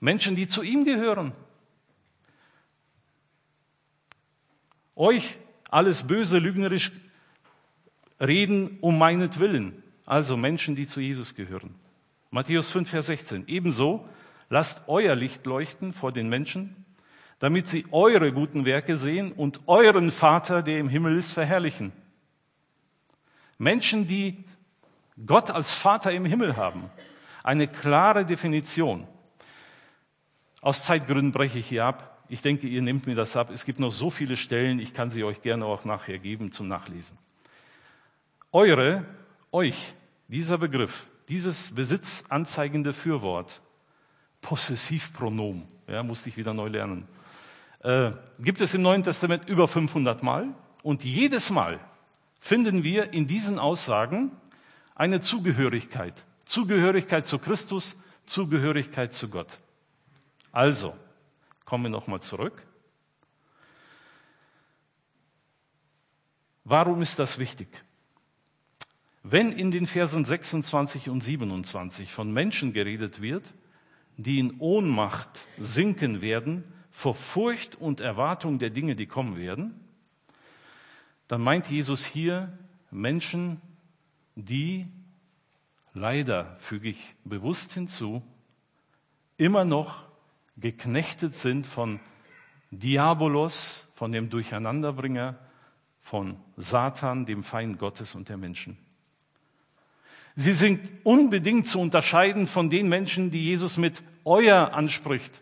[0.00, 1.32] Menschen, die zu ihm gehören.
[4.96, 5.36] Euch
[5.68, 6.90] alles böse, lügnerisch
[8.18, 9.82] reden um meinetwillen.
[10.06, 11.74] Also Menschen, die zu Jesus gehören.
[12.30, 13.44] Matthäus 5, Vers 16.
[13.46, 14.08] Ebenso
[14.48, 16.84] lasst euer Licht leuchten vor den Menschen,
[17.40, 21.90] damit sie eure guten Werke sehen und euren Vater, der im Himmel ist, verherrlichen.
[23.58, 24.44] Menschen, die
[25.26, 26.90] Gott als Vater im Himmel haben.
[27.42, 29.06] Eine klare Definition.
[30.60, 32.24] Aus Zeitgründen breche ich hier ab.
[32.28, 33.50] Ich denke, ihr nehmt mir das ab.
[33.50, 36.68] Es gibt noch so viele Stellen, ich kann sie euch gerne auch nachher geben zum
[36.68, 37.16] Nachlesen.
[38.52, 39.06] Eure,
[39.50, 39.94] euch,
[40.28, 43.62] dieser Begriff, dieses besitzanzeigende Fürwort,
[44.42, 47.08] Possessivpronomen, ja, musste ich wieder neu lernen,
[47.80, 50.48] äh, gibt es im Neuen Testament über 500 Mal.
[50.82, 51.80] Und jedes Mal
[52.38, 54.32] finden wir in diesen Aussagen
[54.94, 56.24] eine Zugehörigkeit.
[56.44, 59.58] Zugehörigkeit zu Christus, Zugehörigkeit zu Gott.
[60.52, 60.94] Also,
[61.64, 62.62] kommen wir nochmal zurück.
[66.64, 67.68] Warum ist das wichtig?
[69.22, 73.52] Wenn in den Versen 26 und 27 von Menschen geredet wird,
[74.16, 76.64] die in Ohnmacht sinken werden
[77.00, 79.72] vor Furcht und Erwartung der Dinge, die kommen werden,
[81.28, 82.52] dann meint Jesus hier
[82.90, 83.58] Menschen,
[84.34, 84.86] die
[85.94, 88.22] leider, füge ich bewusst hinzu,
[89.38, 90.04] immer noch
[90.58, 92.00] geknechtet sind von
[92.70, 95.38] Diabolos, von dem Durcheinanderbringer,
[96.02, 98.76] von Satan, dem Feind Gottes und der Menschen.
[100.36, 105.40] Sie sind unbedingt zu unterscheiden von den Menschen, die Jesus mit euer anspricht.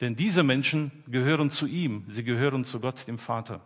[0.00, 3.60] Denn diese Menschen gehören zu ihm, sie gehören zu Gott, dem Vater.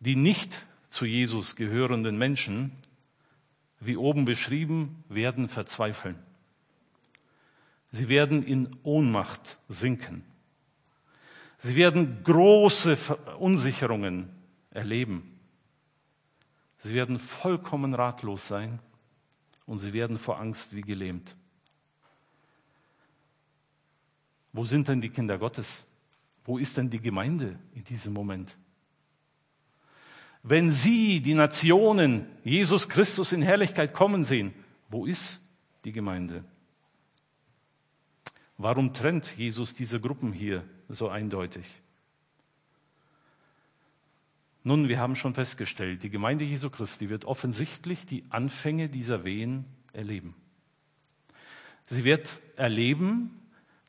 [0.00, 2.72] Die nicht zu Jesus gehörenden Menschen,
[3.80, 6.16] wie oben beschrieben, werden verzweifeln.
[7.90, 10.24] Sie werden in Ohnmacht sinken.
[11.58, 14.30] Sie werden große Verunsicherungen
[14.70, 15.38] erleben.
[16.78, 18.80] Sie werden vollkommen ratlos sein
[19.66, 21.36] und sie werden vor Angst wie gelähmt.
[24.52, 25.84] Wo sind denn die Kinder Gottes?
[26.44, 28.56] Wo ist denn die Gemeinde in diesem Moment?
[30.42, 34.52] Wenn Sie, die Nationen, Jesus Christus in Herrlichkeit kommen sehen,
[34.88, 35.40] wo ist
[35.84, 36.44] die Gemeinde?
[38.58, 41.64] Warum trennt Jesus diese Gruppen hier so eindeutig?
[44.64, 49.64] Nun, wir haben schon festgestellt, die Gemeinde Jesu Christi wird offensichtlich die Anfänge dieser Wehen
[49.92, 50.34] erleben.
[51.86, 53.41] Sie wird erleben,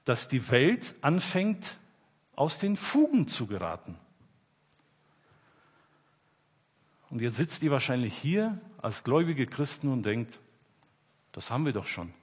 [0.06, 1.78] dass die Welt anfängt,
[2.36, 3.98] aus den Fugen zu geraten.
[7.10, 10.40] Und jetzt sitzt ihr wahrscheinlich hier als gläubige Christen und denkt,
[11.32, 12.14] das haben wir doch schon.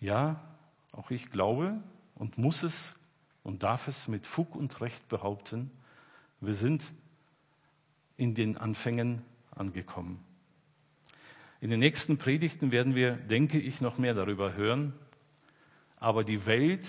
[0.00, 0.42] Ja,
[0.92, 1.80] auch ich glaube
[2.14, 2.94] und muss es
[3.42, 5.70] und darf es mit Fug und Recht behaupten,
[6.40, 6.84] wir sind
[8.16, 10.24] in den Anfängen angekommen.
[11.64, 14.92] In den nächsten Predigten werden wir, denke ich, noch mehr darüber hören.
[15.96, 16.86] Aber die Welt,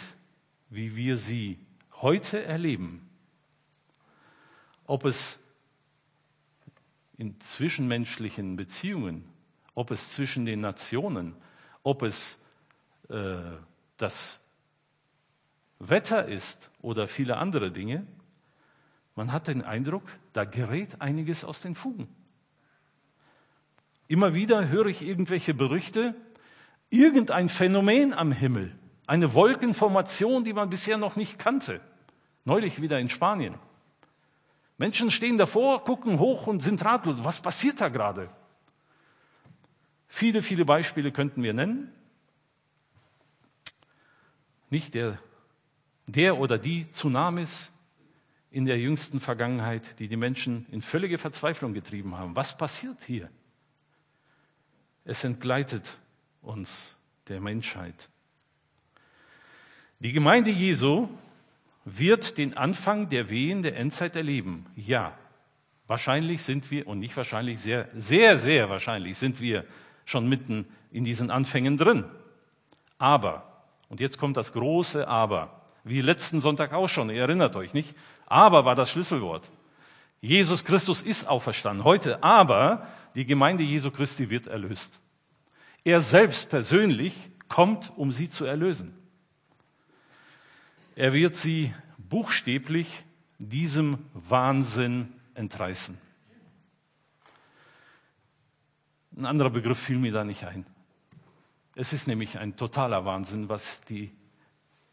[0.70, 1.58] wie wir sie
[2.02, 3.10] heute erleben,
[4.86, 5.40] ob es
[7.16, 9.24] in zwischenmenschlichen Beziehungen,
[9.76, 11.38] ob es zwischen den Nationen,
[11.84, 12.38] ob es
[13.08, 13.38] äh,
[13.96, 14.38] das
[15.80, 18.06] Wetter ist oder viele andere Dinge,
[19.16, 20.04] man hat den Eindruck,
[20.34, 22.10] da gerät einiges aus den Fugen.
[24.08, 26.16] Immer wieder höre ich irgendwelche Berichte,
[26.90, 28.76] irgendein Phänomen am Himmel,
[29.08, 31.82] eine Wolkenformation, die man bisher noch nicht kannte.
[32.44, 33.56] Neulich wieder in Spanien.
[34.78, 37.24] Menschen stehen davor, gucken hoch und sind ratlos.
[37.24, 38.30] Was passiert da gerade?
[40.08, 41.92] Viele, viele Beispiele könnten wir nennen.
[44.70, 45.18] Nicht der,
[46.08, 47.72] der oder die Tsunamis
[48.52, 52.36] in der jüngsten Vergangenheit, die die Menschen in völlige Verzweiflung getrieben haben.
[52.36, 53.30] Was passiert hier?
[55.06, 55.98] Es entgleitet
[56.42, 56.96] uns
[57.28, 58.10] der Menschheit.
[60.00, 61.08] Die Gemeinde Jesu
[61.86, 64.66] wird den Anfang der Wehen der Endzeit erleben.
[64.76, 65.18] Ja,
[65.88, 69.66] wahrscheinlich sind wir, und nicht wahrscheinlich, sehr, sehr, sehr wahrscheinlich sind wir
[70.04, 72.06] schon mitten in diesen Anfängen drin.
[72.98, 73.56] Aber
[73.90, 75.62] und jetzt kommt das große Aber.
[75.84, 77.96] Wie letzten Sonntag auch schon, ihr erinnert euch nicht?
[78.26, 79.50] Aber war das Schlüsselwort.
[80.22, 85.00] Jesus Christus ist auferstanden heute, aber die Gemeinde Jesu Christi wird erlöst.
[85.84, 87.14] Er selbst persönlich
[87.48, 88.94] kommt, um sie zu erlösen.
[90.96, 93.04] Er wird sie buchstäblich
[93.38, 95.98] diesem Wahnsinn entreißen.
[99.18, 100.66] Ein anderer Begriff fiel mir da nicht ein.
[101.76, 104.12] Es ist nämlich ein totaler Wahnsinn, was die,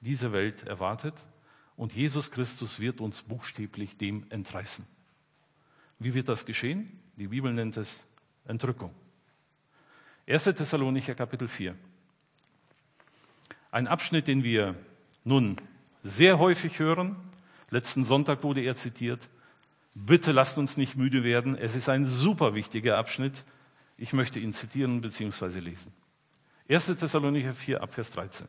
[0.00, 1.14] diese Welt erwartet.
[1.76, 4.84] Und Jesus Christus wird uns buchstäblich dem entreißen.
[5.98, 7.00] Wie wird das geschehen?
[7.16, 8.04] Die Bibel nennt es
[8.46, 8.92] Entrückung.
[10.26, 10.44] 1.
[10.44, 11.74] Thessalonicher Kapitel 4.
[13.70, 14.74] Ein Abschnitt, den wir
[15.24, 15.56] nun
[16.02, 17.16] sehr häufig hören.
[17.70, 19.28] Letzten Sonntag wurde er zitiert.
[19.94, 21.56] Bitte lasst uns nicht müde werden.
[21.56, 23.44] Es ist ein super wichtiger Abschnitt.
[23.96, 25.60] Ich möchte ihn zitieren bzw.
[25.60, 25.92] lesen.
[26.68, 26.86] 1.
[26.86, 28.48] Thessalonicher 4 Abvers 13.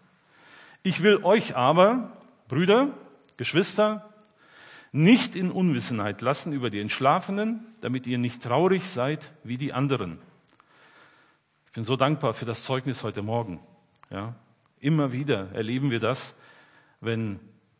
[0.83, 2.11] Ich will euch aber,
[2.47, 2.89] Brüder,
[3.37, 4.12] Geschwister,
[4.93, 10.19] nicht in Unwissenheit lassen über die Entschlafenen, damit ihr nicht traurig seid wie die anderen.
[11.65, 13.59] Ich bin so dankbar für das Zeugnis heute Morgen.
[14.11, 14.35] Ja,
[14.79, 16.35] immer wieder erleben wir das,
[17.01, 17.39] wenn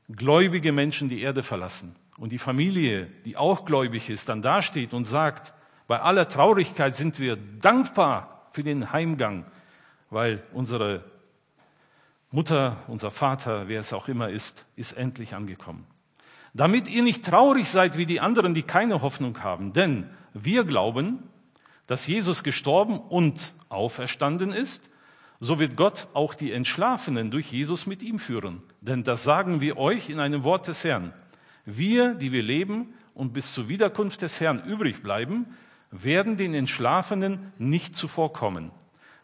[0.10, 5.06] gläubige Menschen die Erde verlassen und die Familie, die auch gläubig ist, dann dasteht und
[5.06, 5.54] sagt,
[5.88, 9.46] bei aller Traurigkeit sind wir dankbar für den Heimgang,
[10.10, 11.04] weil unsere
[12.32, 15.86] Mutter, unser Vater, wer es auch immer ist, ist endlich angekommen.
[16.54, 21.24] Damit ihr nicht traurig seid wie die anderen, die keine Hoffnung haben, denn wir glauben,
[21.88, 24.90] dass Jesus gestorben und auferstanden ist,
[25.40, 28.62] so wird Gott auch die Entschlafenen durch Jesus mit ihm führen.
[28.82, 31.14] Denn das sagen wir euch in einem Wort des Herrn.
[31.66, 35.48] Wir, die wir leben und bis zur Wiederkunft des Herrn übrig bleiben,
[35.92, 38.72] werden den Entschlafenen nicht zuvorkommen.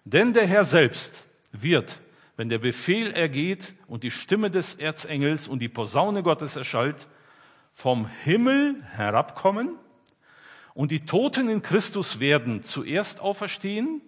[0.03, 2.01] Denn der Herr selbst wird,
[2.37, 7.07] wenn der Befehl ergeht und die Stimme des Erzengels und die Posaune Gottes erschallt,
[7.79, 9.77] vom Himmel herabkommen
[10.73, 14.01] und die Toten in Christus werden zuerst auferstehen.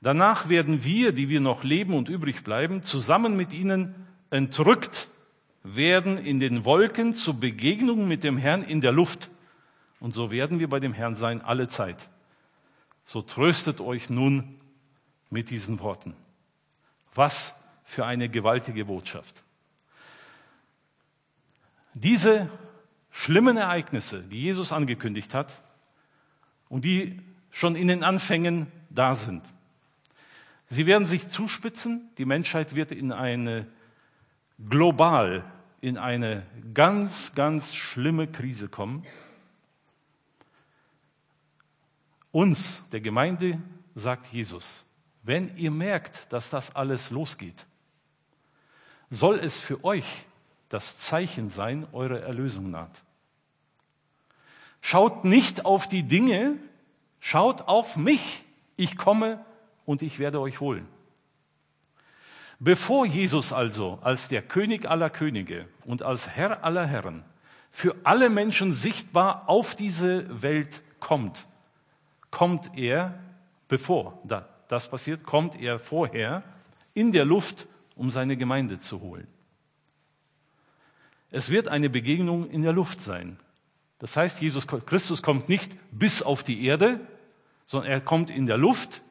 [0.00, 3.94] Danach werden wir, die wir noch leben und übrig bleiben, zusammen mit ihnen
[4.30, 5.08] entrückt
[5.62, 9.28] werden in den Wolken zur Begegnung mit dem Herrn in der Luft.
[10.00, 12.08] Und so werden wir bei dem Herrn sein alle Zeit.
[13.04, 14.58] So tröstet euch nun
[15.28, 16.14] mit diesen Worten.
[17.14, 19.42] Was für eine gewaltige Botschaft.
[21.92, 22.48] Diese
[23.14, 25.62] schlimmen Ereignisse, die Jesus angekündigt hat
[26.68, 27.20] und die
[27.52, 29.44] schon in den Anfängen da sind,
[30.66, 32.10] sie werden sich zuspitzen.
[32.18, 33.68] Die Menschheit wird in eine
[34.68, 35.44] global
[35.80, 39.04] in eine ganz, ganz schlimme Krise kommen.
[42.32, 43.60] Uns, der Gemeinde,
[43.94, 44.86] sagt Jesus,
[45.22, 47.66] wenn ihr merkt, dass das alles losgeht,
[49.10, 50.06] soll es für euch
[50.74, 53.04] das Zeichen sein, eure Erlösung naht.
[54.80, 56.56] Schaut nicht auf die Dinge,
[57.20, 58.42] schaut auf mich.
[58.74, 59.38] Ich komme
[59.86, 60.88] und ich werde euch holen.
[62.58, 67.24] Bevor Jesus also als der König aller Könige und als Herr aller Herren
[67.70, 71.46] für alle Menschen sichtbar auf diese Welt kommt,
[72.32, 73.16] kommt er,
[73.68, 74.18] bevor
[74.66, 76.42] das passiert, kommt er vorher
[76.94, 79.28] in der Luft, um seine Gemeinde zu holen.
[81.34, 83.38] Es wird eine Begegnung in der Luft sein.
[83.98, 87.00] Das heißt, Jesus Christus kommt nicht bis auf die Erde,
[87.66, 89.02] sondern er kommt in der Luft.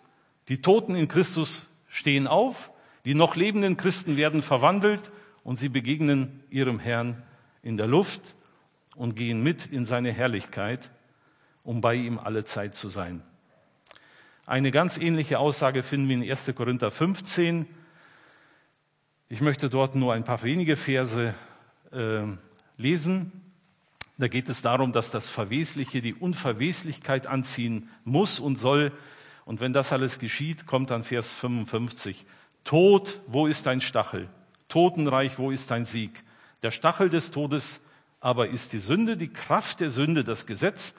[0.47, 2.71] Die Toten in Christus stehen auf
[3.05, 5.11] die noch lebenden Christen werden verwandelt
[5.43, 7.21] und sie begegnen ihrem Herrn
[7.61, 8.21] in der Luft
[8.95, 10.89] und gehen mit in seine Herrlichkeit,
[11.63, 13.21] um bei ihm alle Zeit zu sein.
[14.45, 16.53] Eine ganz ähnliche Aussage finden wir in 1.
[16.55, 17.65] Korinther 15.
[19.27, 21.33] Ich möchte dort nur ein paar wenige Verse
[21.93, 22.37] äh,
[22.77, 23.31] lesen.
[24.17, 28.91] Da geht es darum, dass das Verwesliche die Unverweslichkeit anziehen muss und soll.
[29.45, 32.25] Und wenn das alles geschieht, kommt dann Vers 55.
[32.63, 34.29] Tod, wo ist dein Stachel?
[34.67, 36.23] Totenreich, wo ist dein Sieg?
[36.61, 37.81] Der Stachel des Todes
[38.19, 40.93] aber ist die Sünde, die Kraft der Sünde, das Gesetz.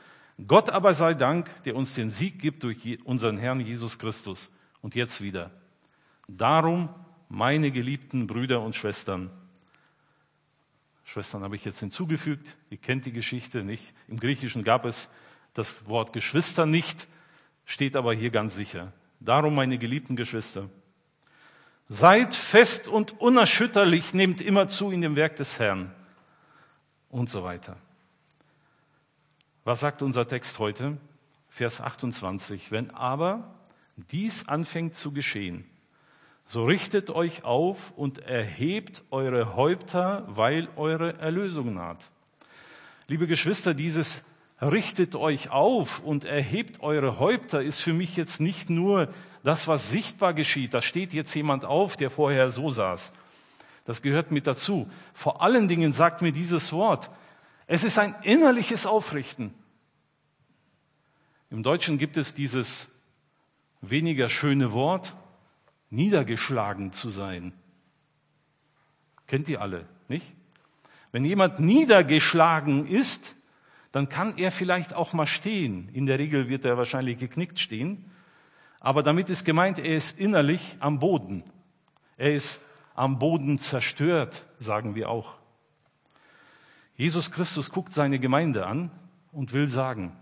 [0.46, 4.50] Gott aber sei Dank, der uns den Sieg gibt durch unseren Herrn Jesus Christus.
[4.82, 5.50] Und jetzt wieder.
[6.28, 6.90] Darum,
[7.30, 9.30] meine geliebten Brüder und Schwestern,
[11.04, 13.92] Schwestern habe ich jetzt hinzugefügt, ihr kennt die Geschichte nicht.
[14.08, 15.10] Im Griechischen gab es
[15.52, 17.06] das Wort Geschwister nicht,
[17.64, 18.92] steht aber hier ganz sicher.
[19.20, 20.68] Darum, meine geliebten Geschwister,
[21.88, 25.92] Seid fest und unerschütterlich, nehmt immer zu in dem Werk des Herrn
[27.10, 27.76] und so weiter.
[29.64, 30.96] Was sagt unser Text heute?
[31.48, 32.70] Vers 28.
[32.70, 33.54] Wenn aber
[33.96, 35.64] dies anfängt zu geschehen,
[36.46, 42.10] so richtet euch auf und erhebt eure Häupter, weil eure Erlösung naht.
[43.08, 44.22] Liebe Geschwister, dieses
[44.60, 49.08] richtet euch auf und erhebt eure Häupter ist für mich jetzt nicht nur
[49.42, 50.72] das, was sichtbar geschieht.
[50.74, 53.12] Da steht jetzt jemand auf, der vorher so saß.
[53.84, 54.88] Das gehört mit dazu.
[55.12, 57.10] Vor allen Dingen sagt mir dieses Wort,
[57.66, 59.52] es ist ein innerliches Aufrichten.
[61.50, 62.88] Im Deutschen gibt es dieses
[63.82, 65.14] weniger schöne Wort,
[65.94, 67.52] niedergeschlagen zu sein.
[69.26, 70.32] Kennt ihr alle, nicht?
[71.12, 73.34] Wenn jemand niedergeschlagen ist,
[73.92, 75.88] dann kann er vielleicht auch mal stehen.
[75.92, 78.10] In der Regel wird er wahrscheinlich geknickt stehen.
[78.80, 81.44] Aber damit ist gemeint, er ist innerlich am Boden.
[82.16, 82.60] Er ist
[82.94, 85.36] am Boden zerstört, sagen wir auch.
[86.96, 88.90] Jesus Christus guckt seine Gemeinde an
[89.32, 90.12] und will sagen,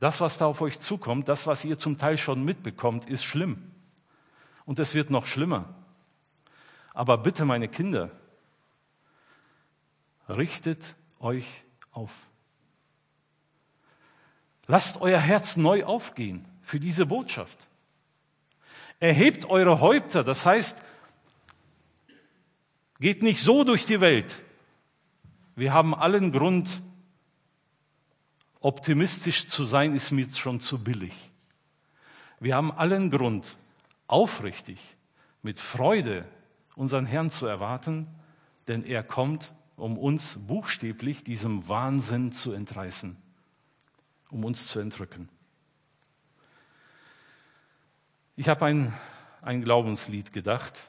[0.00, 3.71] das, was da auf euch zukommt, das, was ihr zum Teil schon mitbekommt, ist schlimm.
[4.64, 5.74] Und es wird noch schlimmer.
[6.94, 8.10] Aber bitte, meine Kinder,
[10.28, 11.46] richtet euch
[11.90, 12.10] auf.
[14.66, 17.58] Lasst euer Herz neu aufgehen für diese Botschaft.
[19.00, 20.80] Erhebt eure Häupter, das heißt,
[23.00, 24.36] geht nicht so durch die Welt.
[25.56, 26.80] Wir haben allen Grund,
[28.60, 31.12] optimistisch zu sein, ist mir schon zu billig.
[32.38, 33.56] Wir haben allen Grund,
[34.12, 34.78] aufrichtig,
[35.42, 36.24] mit Freude
[36.76, 38.06] unseren Herrn zu erwarten,
[38.68, 43.16] denn er kommt, um uns buchstäblich diesem Wahnsinn zu entreißen
[44.30, 45.28] um uns zu entrücken.
[48.34, 48.94] Ich habe ein
[49.42, 50.80] ein Glaubenslied gedacht,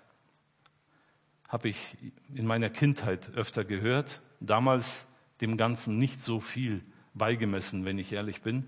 [1.47, 1.97] habe ich
[2.33, 5.05] in meiner Kindheit öfter gehört, damals
[5.41, 6.83] dem Ganzen nicht so viel
[7.15, 8.65] beigemessen, wenn ich ehrlich bin.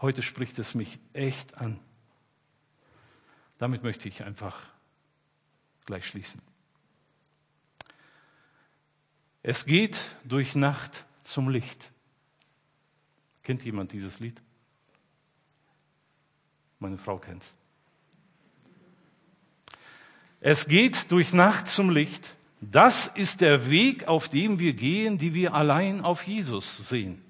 [0.00, 1.78] Heute spricht es mich echt an.
[3.58, 4.56] Damit möchte ich einfach
[5.86, 6.40] gleich schließen.
[9.42, 11.90] Es geht durch Nacht zum Licht.
[13.42, 14.40] Kennt jemand dieses Lied?
[16.78, 17.52] Meine Frau kennt's.
[20.40, 22.34] Es geht durch Nacht zum Licht.
[22.60, 27.22] Das ist der Weg, auf dem wir gehen, die wir allein auf Jesus sehen.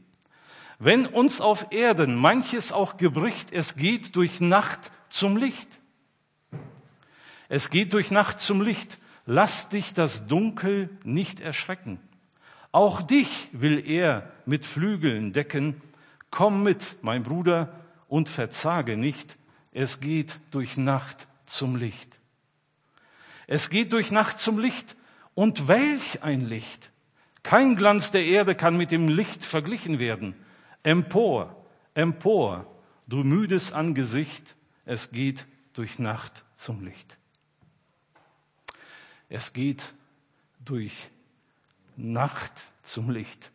[0.78, 5.68] Wenn uns auf Erden manches auch gebricht, es geht durch Nacht zum Licht.
[7.54, 8.98] Es geht durch Nacht zum Licht.
[9.26, 12.00] Lass dich das Dunkel nicht erschrecken.
[12.72, 15.80] Auch dich will er mit Flügeln decken.
[16.32, 17.72] Komm mit, mein Bruder,
[18.08, 19.38] und verzage nicht.
[19.70, 22.18] Es geht durch Nacht zum Licht.
[23.46, 24.96] Es geht durch Nacht zum Licht.
[25.34, 26.90] Und welch ein Licht!
[27.44, 30.34] Kein Glanz der Erde kann mit dem Licht verglichen werden.
[30.82, 32.66] Empor, empor,
[33.06, 37.16] du müdes Angesicht, es geht durch Nacht zum Licht.
[39.28, 39.94] Es geht
[40.64, 40.92] durch
[41.96, 42.52] Nacht
[42.82, 43.50] zum Licht,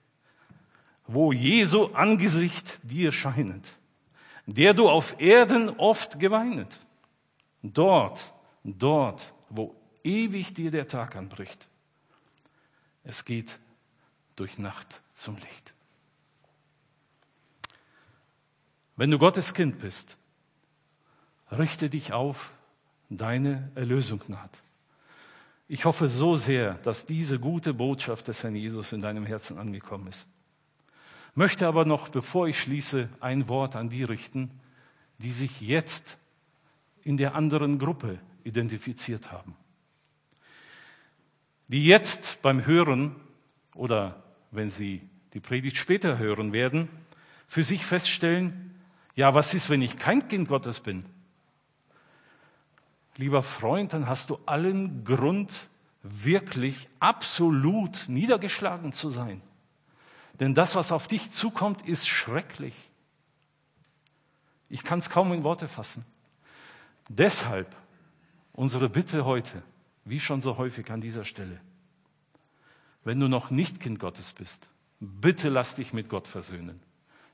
[1.07, 3.73] wo Jesu Angesicht dir scheinet,
[4.45, 6.79] der du auf Erden oft geweinet.
[7.61, 11.67] Dort, dort, wo ewig dir der Tag anbricht.
[13.03, 13.59] Es geht
[14.35, 15.73] durch Nacht zum Licht.
[18.95, 20.17] Wenn du Gottes Kind bist,
[21.51, 22.51] richte dich auf,
[23.09, 24.61] deine Erlösung naht.
[25.71, 30.07] Ich hoffe so sehr, dass diese gute Botschaft des Herrn Jesus in deinem Herzen angekommen
[30.07, 30.27] ist.
[31.35, 34.49] Möchte aber noch, bevor ich schließe, ein Wort an die richten,
[35.19, 36.17] die sich jetzt
[37.03, 39.55] in der anderen Gruppe identifiziert haben.
[41.67, 43.15] Die jetzt beim Hören
[43.75, 46.89] oder wenn sie die Predigt später hören werden,
[47.47, 48.73] für sich feststellen,
[49.15, 51.05] ja, was ist, wenn ich kein Kind Gottes bin?
[53.19, 55.51] Lieber Freund, dann hast du allen Grund,
[56.03, 59.41] wirklich absolut niedergeschlagen zu sein.
[60.39, 62.73] Denn das, was auf dich zukommt, ist schrecklich.
[64.69, 66.05] Ich kann es kaum in Worte fassen.
[67.09, 67.75] Deshalb
[68.53, 69.63] unsere Bitte heute,
[70.05, 71.59] wie schon so häufig an dieser Stelle.
[73.03, 74.65] Wenn du noch nicht Kind Gottes bist,
[75.01, 76.79] bitte lass dich mit Gott versöhnen.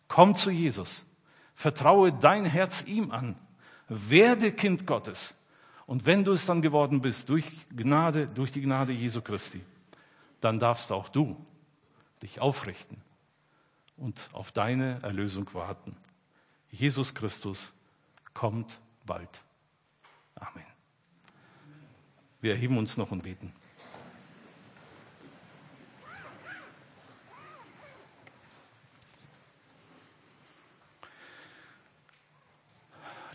[0.07, 1.05] Komm zu Jesus.
[1.53, 3.35] Vertraue dein Herz ihm an.
[3.87, 5.35] Werde Kind Gottes.
[5.87, 9.61] Und wenn du es dann geworden bist, durch Gnade, durch die Gnade Jesu Christi,
[10.41, 11.37] dann darfst auch du
[12.21, 12.97] dich aufrichten
[13.97, 15.95] und auf deine Erlösung warten.
[16.71, 17.71] Jesus Christus
[18.33, 19.29] kommt bald.
[20.35, 20.65] Amen.
[22.41, 23.53] Wir erheben uns noch und beten.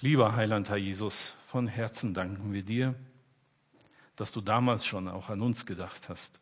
[0.03, 2.95] Lieber Heiland Herr Jesus, von Herzen danken wir dir,
[4.15, 6.39] dass du damals schon auch an uns gedacht hast.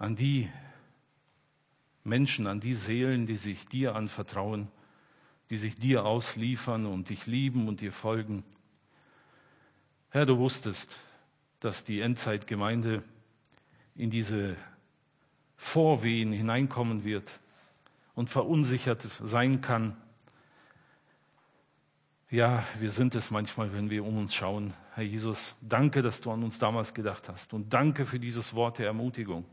[0.00, 0.50] An die
[2.02, 4.66] Menschen, an die Seelen, die sich dir anvertrauen,
[5.48, 8.42] die sich dir ausliefern und dich lieben und dir folgen.
[10.10, 10.96] Herr, du wusstest,
[11.60, 13.04] dass die Endzeitgemeinde
[13.94, 14.56] in diese
[15.56, 17.38] Vorwehen hineinkommen wird
[18.16, 19.96] und verunsichert sein kann
[22.36, 24.74] ja, wir sind es manchmal, wenn wir um uns schauen.
[24.92, 28.78] Herr Jesus, danke, dass du an uns damals gedacht hast und danke für dieses Wort
[28.78, 29.46] der Ermutigung.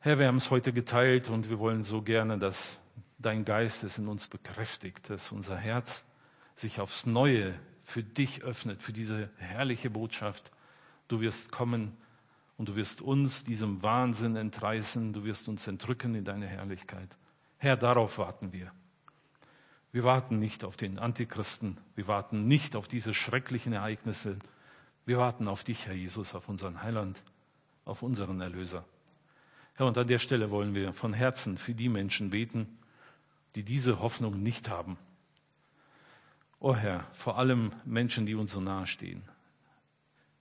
[0.00, 2.78] Herr, wir haben es heute geteilt und wir wollen so gerne, dass
[3.18, 6.04] dein Geist es in uns bekräftigt, dass unser Herz
[6.54, 10.52] sich aufs Neue für dich öffnet, für diese herrliche Botschaft.
[11.08, 11.96] Du wirst kommen
[12.58, 17.16] und du wirst uns diesem Wahnsinn entreißen, du wirst uns entrücken in deine Herrlichkeit.
[17.56, 18.70] Herr, darauf warten wir.
[19.92, 21.76] Wir warten nicht auf den Antichristen.
[21.94, 24.38] Wir warten nicht auf diese schrecklichen Ereignisse.
[25.04, 27.22] Wir warten auf dich, Herr Jesus, auf unseren Heiland,
[27.84, 28.86] auf unseren Erlöser.
[29.74, 32.78] Herr, und an der Stelle wollen wir von Herzen für die Menschen beten,
[33.54, 34.96] die diese Hoffnung nicht haben.
[36.58, 39.22] O oh Herr, vor allem Menschen, die uns so nahe stehen,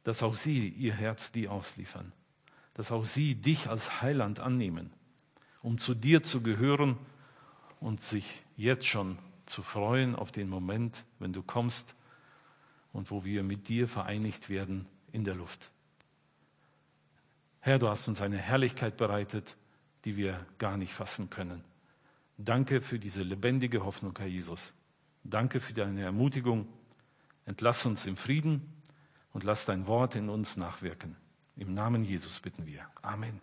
[0.03, 2.13] dass auch sie ihr Herz dir ausliefern,
[2.73, 4.93] dass auch sie dich als Heiland annehmen,
[5.61, 6.97] um zu dir zu gehören
[7.81, 9.17] und sich jetzt schon
[9.51, 11.95] zu freuen auf den Moment, wenn du kommst
[12.93, 15.69] und wo wir mit dir vereinigt werden in der Luft.
[17.59, 19.57] Herr, du hast uns eine Herrlichkeit bereitet,
[20.05, 21.63] die wir gar nicht fassen können.
[22.37, 24.73] Danke für diese lebendige Hoffnung, Herr Jesus.
[25.23, 26.67] Danke für deine Ermutigung.
[27.45, 28.81] Entlass uns im Frieden
[29.33, 31.15] und lass dein Wort in uns nachwirken.
[31.55, 32.87] Im Namen Jesus bitten wir.
[33.03, 33.41] Amen.